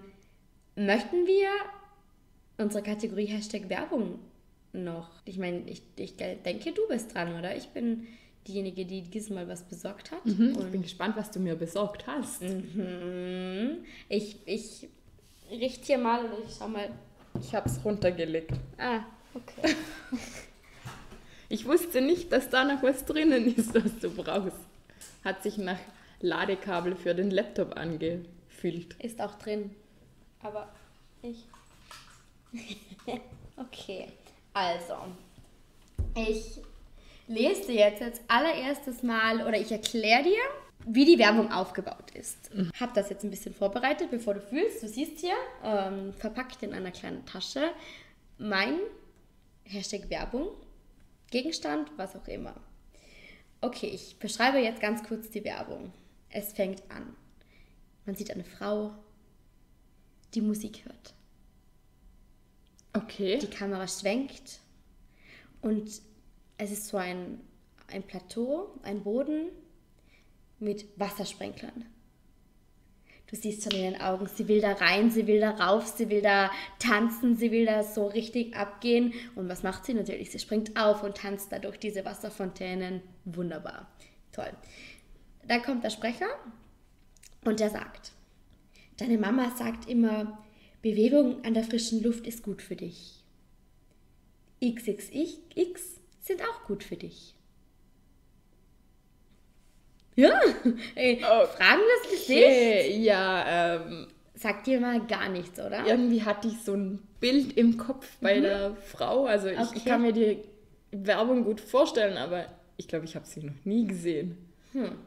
möchten 0.76 1.28
wir 1.28 1.50
unsere 2.58 2.84
Kategorie 2.84 3.26
Hashtag 3.26 3.70
Werbung 3.70 4.20
noch? 4.72 5.10
Ich 5.26 5.38
meine, 5.38 5.70
ich, 5.70 5.84
ich 5.98 6.16
denke, 6.16 6.72
du 6.72 6.88
bist 6.88 7.14
dran, 7.14 7.38
oder? 7.38 7.56
Ich 7.56 7.68
bin 7.70 8.08
diejenige, 8.48 8.86
die 8.86 9.02
diesmal 9.04 9.48
was 9.48 9.64
besorgt 9.64 10.12
hat. 10.12 10.26
Mhm, 10.26 10.58
ich 10.60 10.72
bin 10.72 10.82
gespannt, 10.82 11.16
was 11.18 11.30
du 11.30 11.40
mir 11.40 11.56
besorgt 11.56 12.08
hast. 12.08 12.42
Mhm. 12.42 13.84
Ich, 14.10 14.38
ich 14.46 14.88
richte 15.52 15.86
hier 15.86 15.98
mal 15.98 16.26
und 16.26 16.46
ich 16.48 16.56
schau 16.58 16.68
mal. 16.68 16.90
Ich 17.40 17.54
habe 17.56 17.68
es 17.68 17.84
runtergelegt. 17.84 18.52
Ah, 18.78 19.02
okay. 19.34 19.76
Ich 21.52 21.66
wusste 21.66 22.00
nicht, 22.00 22.32
dass 22.32 22.50
da 22.50 22.64
noch 22.64 22.82
was 22.82 23.04
drinnen 23.04 23.54
ist, 23.54 23.74
was 23.76 24.00
du 24.00 24.10
brauchst. 24.10 24.56
Hat 25.26 25.44
sich 25.44 25.58
nach 25.58 25.80
Ladekabel 26.22 26.96
für 26.96 27.14
den 27.14 27.30
Laptop 27.30 27.76
angefühlt. 27.78 28.96
Ist 29.04 29.20
auch 29.20 29.36
drin. 29.36 29.76
Aber 30.42 30.70
ich. 31.22 31.44
okay, 33.58 34.08
also, 34.54 34.96
ich 36.16 36.62
lese 37.28 37.68
dir 37.68 37.90
jetzt 37.90 38.02
als 38.02 38.22
allererstes 38.30 39.04
Mal 39.04 39.46
oder 39.46 39.60
ich 39.60 39.74
erkläre 39.74 40.24
dir, 40.24 40.40
wie 40.86 41.06
die 41.06 41.20
Werbung 41.20 41.52
aufgebaut 41.52 42.12
ist. 42.14 42.54
Mhm. 42.54 42.72
Hab 42.80 42.94
das 42.94 43.10
jetzt 43.10 43.24
ein 43.24 43.30
bisschen 43.30 43.54
vorbereitet, 43.54 44.10
bevor 44.12 44.34
du 44.34 44.42
fühlst. 44.42 44.82
Du 44.84 44.88
siehst 44.88 45.20
hier, 45.20 45.36
ähm, 45.64 46.14
verpackt 46.14 46.64
in 46.64 46.74
einer 46.74 46.92
kleinen 46.92 47.26
Tasche, 47.26 47.72
mein 48.38 48.80
Hashtag 49.64 50.10
Werbung, 50.10 50.50
Gegenstand, 51.30 51.92
was 51.98 52.16
auch 52.16 52.28
immer. 52.28 52.56
Okay, 53.62 53.88
ich 53.88 54.18
beschreibe 54.18 54.58
jetzt 54.58 54.82
ganz 54.82 55.04
kurz 55.04 55.30
die 55.30 55.44
Werbung. 55.44 55.94
Es 56.30 56.54
fängt 56.54 56.82
an. 56.90 57.16
Man 58.06 58.16
sieht 58.16 58.32
eine 58.32 58.44
Frau, 58.44 58.96
die 60.34 60.42
Musik 60.42 60.86
hört. 60.86 61.14
Okay. 62.94 63.38
Die 63.38 63.50
Kamera 63.50 63.88
schwenkt 63.88 64.60
und 65.62 66.02
es 66.58 66.72
ist 66.72 66.88
so 66.88 66.98
ein, 66.98 67.40
ein 67.88 68.04
Plateau, 68.04 68.80
ein 68.84 69.04
Boden 69.04 69.50
mit 70.62 70.86
Wassersprenklern. 70.98 71.86
Du 73.32 73.38
siehst 73.38 73.64
schon 73.64 73.72
in 73.72 73.94
den 73.94 74.02
Augen, 74.02 74.28
sie 74.28 74.50
will 74.50 74.60
da 74.60 74.74
rein, 74.74 75.10
sie 75.10 75.26
will 75.26 75.40
da 75.40 75.52
rauf, 75.52 75.88
sie 75.88 76.10
will 76.10 76.22
da 76.22 76.52
tanzen, 76.80 77.38
sie 77.38 77.50
will 77.52 77.66
da 77.66 77.82
so 77.82 78.08
richtig 78.08 78.58
abgehen. 78.58 79.14
Und 79.36 79.48
was 79.48 79.64
macht 79.64 79.86
sie 79.86 79.94
natürlich? 79.94 80.32
Sie 80.32 80.40
springt 80.40 80.78
auf 80.78 81.02
und 81.02 81.16
tanzt 81.16 81.50
da 81.50 81.60
durch 81.60 81.78
diese 81.78 82.04
Wasserfontänen. 82.04 83.02
Wunderbar. 83.24 83.88
Toll. 84.34 84.52
Dann 85.48 85.62
kommt 85.64 85.86
der 85.86 85.92
Sprecher 85.92 86.28
und 87.46 87.62
der 87.62 87.70
sagt, 87.70 88.12
deine 88.98 89.18
Mama 89.18 89.56
sagt 89.56 89.88
immer, 89.88 90.38
Bewegung 90.82 91.46
an 91.46 91.54
der 91.54 91.64
frischen 91.64 92.04
Luft 92.04 92.28
ist 92.28 92.44
gut 92.44 92.62
für 92.62 92.76
dich. 92.76 93.24
XXX 94.62 96.02
sind 96.20 96.42
auch 96.42 96.66
gut 96.66 96.84
für 96.84 96.98
dich. 96.98 97.36
Ja, 100.22 100.40
ey, 100.96 101.22
oh, 101.24 101.46
Fragen 101.46 101.82
das 102.04 102.12
Gesicht? 102.12 102.98
Ja, 102.98 103.76
ähm. 103.76 104.08
Sagt 104.36 104.66
dir 104.66 104.80
mal 104.80 105.06
gar 105.06 105.30
nichts, 105.30 105.60
oder? 105.60 105.86
Irgendwie 105.86 106.24
hatte 106.24 106.48
ich 106.48 106.62
so 106.64 106.74
ein 106.74 107.00
Bild 107.20 107.56
im 107.58 107.78
Kopf 107.78 108.08
bei 108.22 108.40
mhm. 108.40 108.44
der 108.44 108.76
Frau. 108.76 109.26
Also 109.26 109.48
ich, 109.50 109.60
okay. 109.60 109.74
ich, 109.76 109.86
kann 109.86 110.02
mir 110.02 110.14
die 110.14 110.40
Werbung 110.92 111.44
gut 111.44 111.62
vorstellen, 111.62 112.18
aber 112.18 112.46
ich 112.78 112.88
glaube, 112.88 113.06
ich 113.06 113.16
habe 113.16 113.26
sie 113.26 113.42
noch 113.44 113.54
nie 113.66 113.86
gesehen. 113.86 114.38
Hm. 114.74 114.98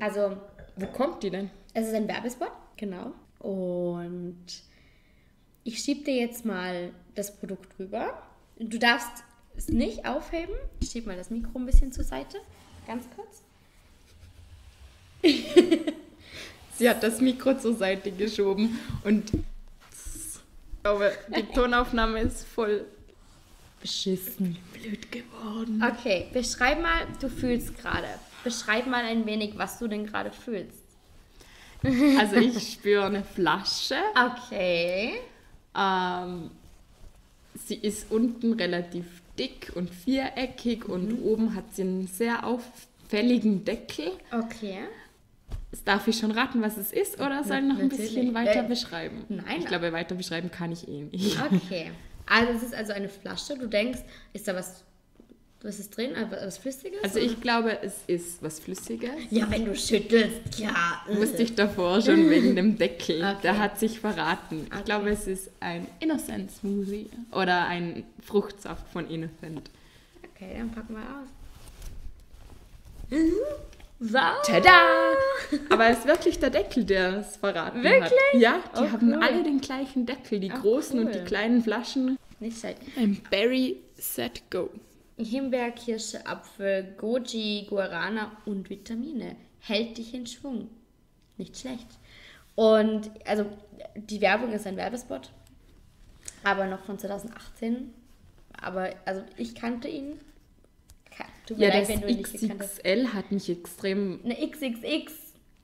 Also. 0.00 0.36
Wo 0.76 0.86
kommt 0.86 1.22
die 1.22 1.30
denn? 1.30 1.50
Es 1.72 1.88
ist 1.88 1.94
ein 1.94 2.06
Werbespot, 2.06 2.52
genau. 2.76 3.12
Und 3.38 4.44
ich 5.64 5.78
schiebe 5.78 6.04
dir 6.04 6.16
jetzt 6.16 6.44
mal 6.44 6.90
das 7.14 7.34
Produkt 7.34 7.78
rüber. 7.78 8.22
Du 8.58 8.78
darfst 8.78 9.24
es 9.56 9.68
nicht 9.68 10.06
aufheben. 10.06 10.54
Ich 10.80 10.90
schiebe 10.90 11.08
mal 11.08 11.16
das 11.16 11.30
Mikro 11.30 11.58
ein 11.58 11.64
bisschen 11.64 11.92
zur 11.92 12.04
Seite. 12.04 12.38
Ganz 12.86 13.06
kurz. 13.16 13.45
Sie 16.78 16.88
hat 16.88 17.02
das 17.02 17.20
Mikro 17.20 17.58
zur 17.58 17.74
Seite 17.74 18.10
geschoben 18.10 18.78
und 19.04 19.32
ich 19.32 20.82
glaube, 20.82 21.12
die 21.34 21.42
Tonaufnahme 21.42 22.20
ist 22.20 22.44
voll 22.46 22.84
beschissen, 23.80 24.56
blöd 24.72 25.10
geworden. 25.10 25.82
Okay, 25.82 26.26
beschreib 26.32 26.80
mal, 26.80 27.06
du 27.20 27.28
fühlst 27.28 27.76
gerade. 27.78 28.08
Beschreib 28.44 28.86
mal 28.86 29.04
ein 29.04 29.26
wenig, 29.26 29.56
was 29.56 29.78
du 29.78 29.88
denn 29.88 30.06
gerade 30.06 30.30
fühlst. 30.30 30.86
Also 32.18 32.36
ich 32.36 32.72
spüre 32.72 33.06
eine 33.06 33.22
Flasche. 33.22 33.96
Okay. 34.14 35.14
Ähm, 35.76 36.50
sie 37.66 37.76
ist 37.76 38.10
unten 38.10 38.54
relativ 38.54 39.04
dick 39.38 39.72
und 39.74 39.90
viereckig 39.90 40.88
mhm. 40.88 40.94
und 40.94 41.22
oben 41.22 41.54
hat 41.54 41.74
sie 41.74 41.82
einen 41.82 42.06
sehr 42.06 42.44
auffälligen 42.46 43.64
Deckel. 43.64 44.12
Okay. 44.32 44.78
Darf 45.84 46.08
ich 46.08 46.18
schon 46.18 46.30
raten, 46.30 46.62
was 46.62 46.76
es 46.76 46.92
ist, 46.92 47.20
oder 47.20 47.44
soll 47.44 47.58
ich 47.58 47.64
noch 47.64 47.78
ein 47.78 47.88
bisschen 47.88 48.34
weiter 48.34 48.64
äh, 48.64 48.68
beschreiben? 48.68 49.24
Nein. 49.28 49.58
Ich 49.58 49.66
glaube, 49.66 49.92
weiter 49.92 50.14
beschreiben 50.14 50.50
kann 50.50 50.72
ich 50.72 50.88
eh 50.88 51.02
nicht. 51.02 51.38
Okay. 51.52 51.90
Also 52.26 52.52
es 52.52 52.62
ist 52.62 52.74
also 52.74 52.92
eine 52.92 53.08
Flasche. 53.08 53.56
Du 53.56 53.68
denkst, 53.68 54.00
ist 54.32 54.48
da 54.48 54.54
was, 54.54 54.82
was 55.62 55.78
ist 55.78 55.96
drin? 55.96 56.12
Äh, 56.14 56.26
was 56.30 56.58
Flüssiges? 56.58 57.02
Also 57.02 57.18
ich 57.20 57.40
glaube, 57.40 57.78
es 57.82 57.98
ist 58.06 58.42
was 58.42 58.58
Flüssiges. 58.58 59.10
Ja, 59.30 59.50
wenn 59.50 59.64
du 59.64 59.76
schüttelst, 59.76 60.58
ja. 60.58 61.02
Wusste 61.08 61.42
ich 61.42 61.54
davor 61.54 62.02
schon 62.02 62.28
wegen 62.28 62.56
dem 62.56 62.76
Deckel. 62.76 63.22
Okay. 63.36 63.36
Der 63.42 63.58
hat 63.58 63.78
sich 63.78 64.00
verraten. 64.00 64.66
Ich 64.66 64.72
okay. 64.72 64.82
glaube, 64.84 65.10
es 65.10 65.26
ist 65.26 65.50
ein 65.60 65.86
Innocent 66.00 66.50
Smoothie 66.50 67.08
oder 67.32 67.66
ein 67.66 68.04
Fruchtsaft 68.22 68.88
von 68.88 69.08
Innocent. 69.08 69.70
Okay, 70.34 70.56
dann 70.58 70.70
packen 70.70 70.94
wir 70.94 71.02
aus. 71.02 71.28
Wow. 73.98 74.42
Tada! 74.44 75.14
Aber 75.70 75.88
es 75.88 76.00
ist 76.00 76.06
wirklich 76.06 76.38
der 76.38 76.50
Deckel, 76.50 76.84
der 76.84 77.18
es 77.18 77.36
verraten 77.36 77.82
wirklich? 77.82 78.02
hat. 78.02 78.40
Ja, 78.40 78.62
die 78.76 78.82
oh, 78.82 78.92
haben 78.92 79.14
cool. 79.14 79.22
alle 79.22 79.42
den 79.42 79.60
gleichen 79.60 80.04
Deckel, 80.04 80.38
die 80.38 80.52
oh, 80.52 80.60
großen 80.60 80.98
cool. 80.98 81.06
und 81.06 81.14
die 81.14 81.24
kleinen 81.24 81.62
Flaschen. 81.62 82.18
Nicht 82.38 82.58
schlecht. 82.58 82.78
Ein 82.96 83.22
Berry 83.30 83.80
Set 83.94 84.50
Go. 84.50 84.68
Himbeer, 85.16 85.70
Kirsche, 85.70 86.26
Apfel, 86.26 86.94
Goji, 86.98 87.66
Guarana 87.70 88.32
und 88.44 88.68
Vitamine. 88.68 89.36
Hält 89.60 89.96
dich 89.96 90.12
in 90.12 90.26
Schwung. 90.26 90.68
Nicht 91.38 91.56
schlecht. 91.56 91.86
Und 92.54 93.10
also 93.24 93.46
die 93.94 94.20
Werbung 94.20 94.52
ist 94.52 94.66
ein 94.66 94.76
Werbespot, 94.76 95.30
aber 96.44 96.66
noch 96.66 96.84
von 96.84 96.98
2018. 96.98 97.92
Aber 98.60 98.90
also 99.04 99.22
ich 99.36 99.54
kannte 99.54 99.88
ihn 99.88 100.18
Tut 101.46 101.58
ja, 101.58 101.68
leid, 101.68 101.88
das 101.88 102.00
XXL 102.00 103.08
hat 103.12 103.30
mich 103.30 103.48
extrem. 103.48 104.20
Eine 104.24 104.34
XXX. 104.34 105.12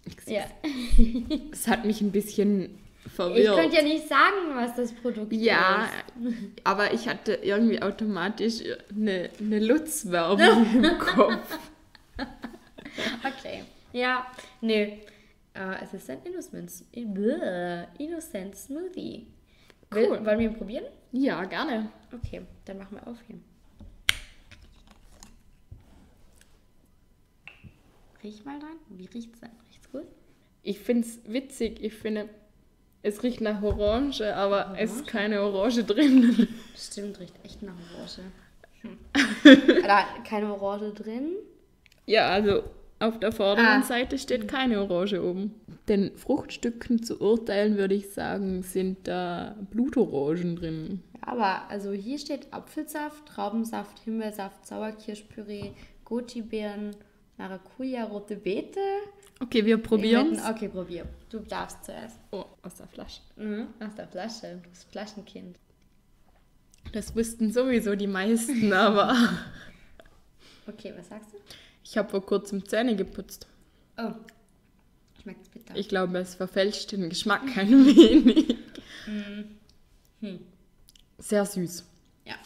XXL. 0.09 0.33
Ja. 0.33 0.45
Es 1.53 1.67
hat 1.67 1.85
mich 1.85 2.01
ein 2.01 2.13
bisschen 2.13 2.79
verwirrt. 3.15 3.57
Ich 3.57 3.63
könnte 3.63 3.77
ja 3.77 3.83
nicht 3.83 4.09
sagen, 4.09 4.55
was 4.55 4.77
das 4.77 4.93
Produkt 4.93 5.33
ja, 5.33 5.85
ist. 5.85 6.25
Ja, 6.25 6.33
aber 6.65 6.95
ich 6.95 7.09
hatte 7.09 7.35
irgendwie 7.35 7.83
automatisch 7.83 8.63
eine, 8.95 9.31
eine 9.41 9.59
Lutz-Werbung 9.59 10.67
im 10.75 10.99
Kopf. 10.99 11.59
Okay. 13.25 13.63
Ja, 13.93 14.27
nee. 14.61 15.01
Uh, 15.57 15.77
es 15.83 15.95
ist 15.95 16.11
ein 16.11 16.19
Innocent, 16.25 16.71
Innocent 17.99 18.57
Smoothie. 18.57 19.27
Cool. 19.95 20.25
wollen 20.25 20.39
wir 20.39 20.47
ihn 20.47 20.55
probieren? 20.55 20.85
Ja, 21.13 21.45
gerne. 21.45 21.91
Okay, 22.13 22.43
dann 22.67 22.79
machen 22.79 22.97
wir 22.97 23.07
auf 23.07 23.17
hier. 23.27 23.39
Riech 28.23 28.45
mal 28.45 28.59
dran. 28.59 28.77
Wie 28.89 29.07
riecht 29.07 29.35
es 29.35 29.41
denn? 29.41 29.51
Riecht's 29.69 29.91
gut? 29.91 30.07
Ich 30.63 30.79
finde 30.79 31.07
es 31.07 31.21
witzig. 31.27 31.83
Ich 31.83 31.95
finde, 31.95 32.29
es 33.03 33.23
riecht 33.23 33.41
nach 33.41 33.63
Orange, 33.63 34.35
aber 34.35 34.67
Orange? 34.67 34.81
es 34.81 34.93
ist 34.97 35.07
keine 35.07 35.43
Orange 35.43 35.85
drin. 35.85 36.49
Stimmt, 36.77 37.19
riecht 37.19 37.35
echt 37.45 37.63
nach 37.63 37.75
Orange. 37.97 38.23
Hm. 38.83 38.99
da 39.83 40.05
keine 40.25 40.55
Orange 40.55 40.93
drin? 40.95 41.33
Ja, 42.07 42.29
also 42.29 42.63
auf 43.01 43.19
der 43.19 43.33
vorderen 43.33 43.81
ah. 43.81 43.83
Seite 43.83 44.19
steht 44.19 44.47
keine 44.47 44.81
Orange 44.81 45.21
oben. 45.21 45.55
Den 45.89 46.17
Fruchtstücken 46.17 47.03
zu 47.03 47.21
urteilen, 47.21 47.77
würde 47.77 47.97
ich 47.97 48.11
sagen, 48.11 48.63
sind 48.63 49.09
da 49.09 49.57
Blutorangen 49.71 50.55
drin. 50.55 51.03
Aber 51.21 51.69
also 51.69 51.93
hier 51.93 52.19
steht 52.19 52.53
Apfelsaft, 52.53 53.27
Traubensaft, 53.27 53.99
Himbeersaft, 54.01 54.67
Sauerkirschpüree, 54.67 55.73
Goji-Beeren, 56.05 56.95
Maracuja, 57.37 58.05
rote 58.05 58.37
Beete. 58.37 58.81
Okay, 59.41 59.65
wir 59.65 59.79
probieren 59.79 60.39
Okay, 60.49 60.69
probier. 60.69 61.07
Du 61.29 61.41
darfst 61.41 61.85
zuerst. 61.85 62.19
Oh, 62.31 62.45
aus 62.63 62.77
der 62.77 62.87
Flasche. 62.87 63.21
Mhm, 63.37 63.69
aus 63.81 63.95
der 63.97 64.07
Flasche. 64.07 64.61
Du 64.63 64.69
bist 64.69 64.85
Flaschenkind. 64.91 65.57
Das 66.93 67.17
wussten 67.17 67.53
sowieso 67.53 67.97
die 67.97 68.07
meisten, 68.07 68.73
aber... 68.73 69.17
Okay, 70.67 70.93
was 70.97 71.09
sagst 71.09 71.33
du? 71.33 71.39
Ich 71.83 71.97
habe 71.97 72.09
vor 72.09 72.25
kurzem 72.25 72.65
Zähne 72.65 72.95
geputzt. 72.95 73.47
Oh, 73.99 74.13
schmeckt's 75.21 75.49
bitter. 75.49 75.75
Ich 75.77 75.89
glaube, 75.89 76.19
es 76.19 76.35
verfälscht 76.35 76.93
den 76.93 77.09
Geschmack 77.09 77.43
ein 77.57 77.87
wenig. 77.87 78.57
Mhm. 79.07 79.59
Hm. 80.21 80.41
Sehr 81.19 81.45
süß. 81.45 81.85
Ja. 82.25 82.37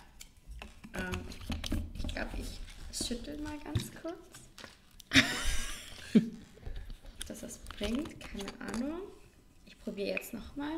Ähm, 0.94 1.20
ich 1.94 2.06
glaube, 2.08 2.30
ich 2.38 3.06
schüttel 3.06 3.38
mal 3.42 3.58
ganz 3.58 3.90
kurz. 4.00 4.35
dass 7.28 7.40
das 7.40 7.58
bringt, 7.58 8.20
keine 8.20 8.72
Ahnung. 8.72 9.00
Ich 9.66 9.78
probiere 9.80 10.08
jetzt 10.08 10.32
nochmal. 10.34 10.72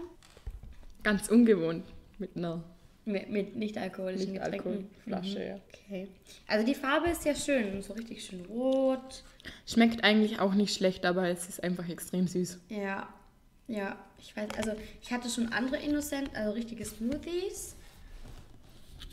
Ganz 1.03 1.29
ungewohnt 1.29 1.85
mit 2.19 2.37
einer. 2.37 2.63
Mit, 3.05 3.31
mit 3.31 3.57
nicht 3.57 3.79
alkoholischen 3.79 4.33
nicht 4.33 4.43
Getränken. 4.43 4.91
Flasche, 5.05 5.39
mhm. 5.39 5.47
ja. 5.47 5.61
Okay. 5.69 6.09
Also 6.47 6.67
die 6.67 6.75
Farbe 6.75 7.09
ist 7.09 7.25
ja 7.25 7.35
schön, 7.35 7.81
so 7.81 7.95
richtig 7.95 8.23
schön 8.23 8.45
rot. 8.47 9.25
Schmeckt 9.67 10.05
eigentlich 10.05 10.41
auch 10.41 10.53
nicht 10.53 10.75
schlecht, 10.75 11.07
aber 11.07 11.29
es 11.29 11.49
ist 11.49 11.63
einfach 11.63 11.89
extrem 11.89 12.29
süß. 12.29 12.59
Ja. 12.69 13.09
Ja, 13.67 13.99
ich 14.19 14.35
weiß, 14.35 14.49
also 14.57 14.73
ich 15.03 15.13
hatte 15.13 15.29
schon 15.29 15.53
andere 15.53 15.77
Innocent, 15.77 16.35
also 16.35 16.53
richtige 16.53 16.85
Smoothies. 16.85 17.77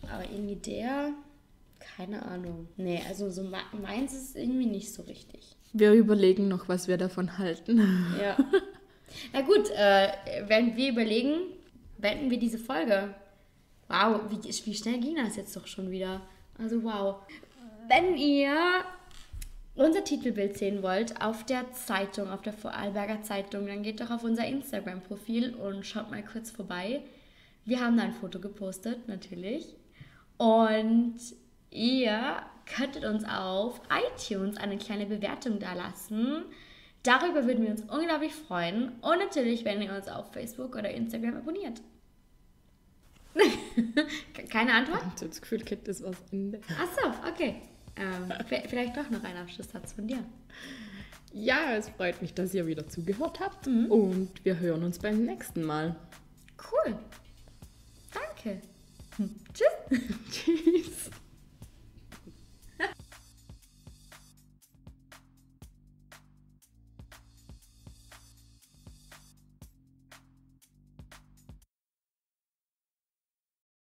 Aber 0.10 0.24
irgendwie 0.24 0.56
der, 0.56 1.12
keine 1.80 2.26
Ahnung. 2.26 2.68
Nee, 2.78 3.02
also 3.08 3.30
so 3.30 3.44
meins 3.44 4.14
ist 4.14 4.36
irgendwie 4.36 4.66
nicht 4.66 4.94
so 4.94 5.04
richtig. 5.04 5.56
Wir 5.74 5.94
überlegen 5.94 6.48
noch, 6.48 6.70
was 6.70 6.88
wir 6.88 6.98
davon 6.98 7.38
halten. 7.38 7.82
Ja. 8.22 8.38
Na 9.32 9.42
gut, 9.42 9.70
äh, 9.70 10.10
während 10.48 10.76
wir 10.76 10.90
überlegen, 10.90 11.42
beenden 11.98 12.30
wir 12.30 12.40
diese 12.40 12.58
Folge. 12.58 13.14
Wow, 13.88 14.22
wie, 14.30 14.44
wie 14.44 14.76
schnell 14.76 15.00
ging 15.00 15.16
das 15.16 15.36
jetzt 15.36 15.56
doch 15.56 15.68
schon 15.68 15.92
wieder? 15.92 16.22
Also 16.58 16.84
wow. 16.84 17.18
Wenn 17.88 18.18
ihr 18.18 18.56
unser 19.76 20.04
Titelbild 20.04 20.58
sehen 20.58 20.82
wollt 20.82 21.22
auf 21.22 21.46
der 21.46 21.72
Zeitung, 21.74 22.30
auf 22.30 22.42
der 22.42 22.54
Vorarlberger 22.54 23.22
Zeitung, 23.22 23.68
dann 23.68 23.84
geht 23.84 24.00
doch 24.00 24.10
auf 24.10 24.24
unser 24.24 24.48
Instagram-Profil 24.48 25.54
und 25.56 25.86
schaut 25.86 26.10
mal 26.10 26.24
kurz 26.24 26.50
vorbei. 26.50 27.02
Wir 27.66 27.82
haben 27.82 27.98
da 27.98 28.04
ein 28.04 28.14
Foto 28.14 28.40
gepostet, 28.40 29.08
natürlich. 29.08 29.76
Und 30.38 31.16
ihr 31.76 32.42
könntet 32.66 33.06
uns 33.06 33.24
auf 33.26 33.80
iTunes 33.90 34.58
eine 34.58 34.78
kleine 34.78 35.06
Bewertung 35.06 35.60
da 35.60 35.74
lassen. 35.74 36.44
Darüber 37.04 37.46
würden 37.46 37.64
wir 37.64 37.72
uns 37.72 37.82
unglaublich 37.82 38.34
freuen. 38.34 38.94
Und 39.02 39.20
natürlich, 39.20 39.64
wenn 39.66 39.82
ihr 39.82 39.94
uns 39.94 40.08
auf 40.08 40.34
Facebook 40.34 40.76
oder 40.76 40.90
Instagram 40.90 41.38
abonniert. 41.38 41.82
Keine 44.50 44.74
Antwort? 44.74 45.02
Ich 45.02 45.22
habe 45.22 45.28
das 45.28 45.42
Gefühl, 45.42 45.62
Kind 45.62 45.88
ist 45.88 46.04
was 46.04 46.18
Ende. 46.32 46.62
Achso, 46.82 47.14
okay. 47.30 47.62
Ähm, 47.98 48.34
vielleicht 48.68 48.98
doch 48.98 49.10
noch 49.10 49.24
ein 49.24 49.38
Abschlusssatz 49.38 49.94
von 49.94 50.08
dir. 50.08 50.24
Ja, 51.34 51.76
es 51.76 51.90
freut 51.90 52.22
mich, 52.22 52.34
dass 52.34 52.54
ihr 52.54 52.66
wieder 52.66 52.88
zugehört 52.88 53.40
habt. 53.40 53.68
Mhm. 53.68 53.92
Und 53.92 54.46
wir 54.46 54.60
hören 54.60 54.84
uns 54.84 55.00
beim 55.00 55.26
nächsten 55.26 55.64
Mal. 55.64 55.96
Cool. 56.72 56.98
Danke. 58.14 58.62
Hm. 59.18 59.36
Tschüss. 59.54 60.00
Tschüss. 60.32 61.05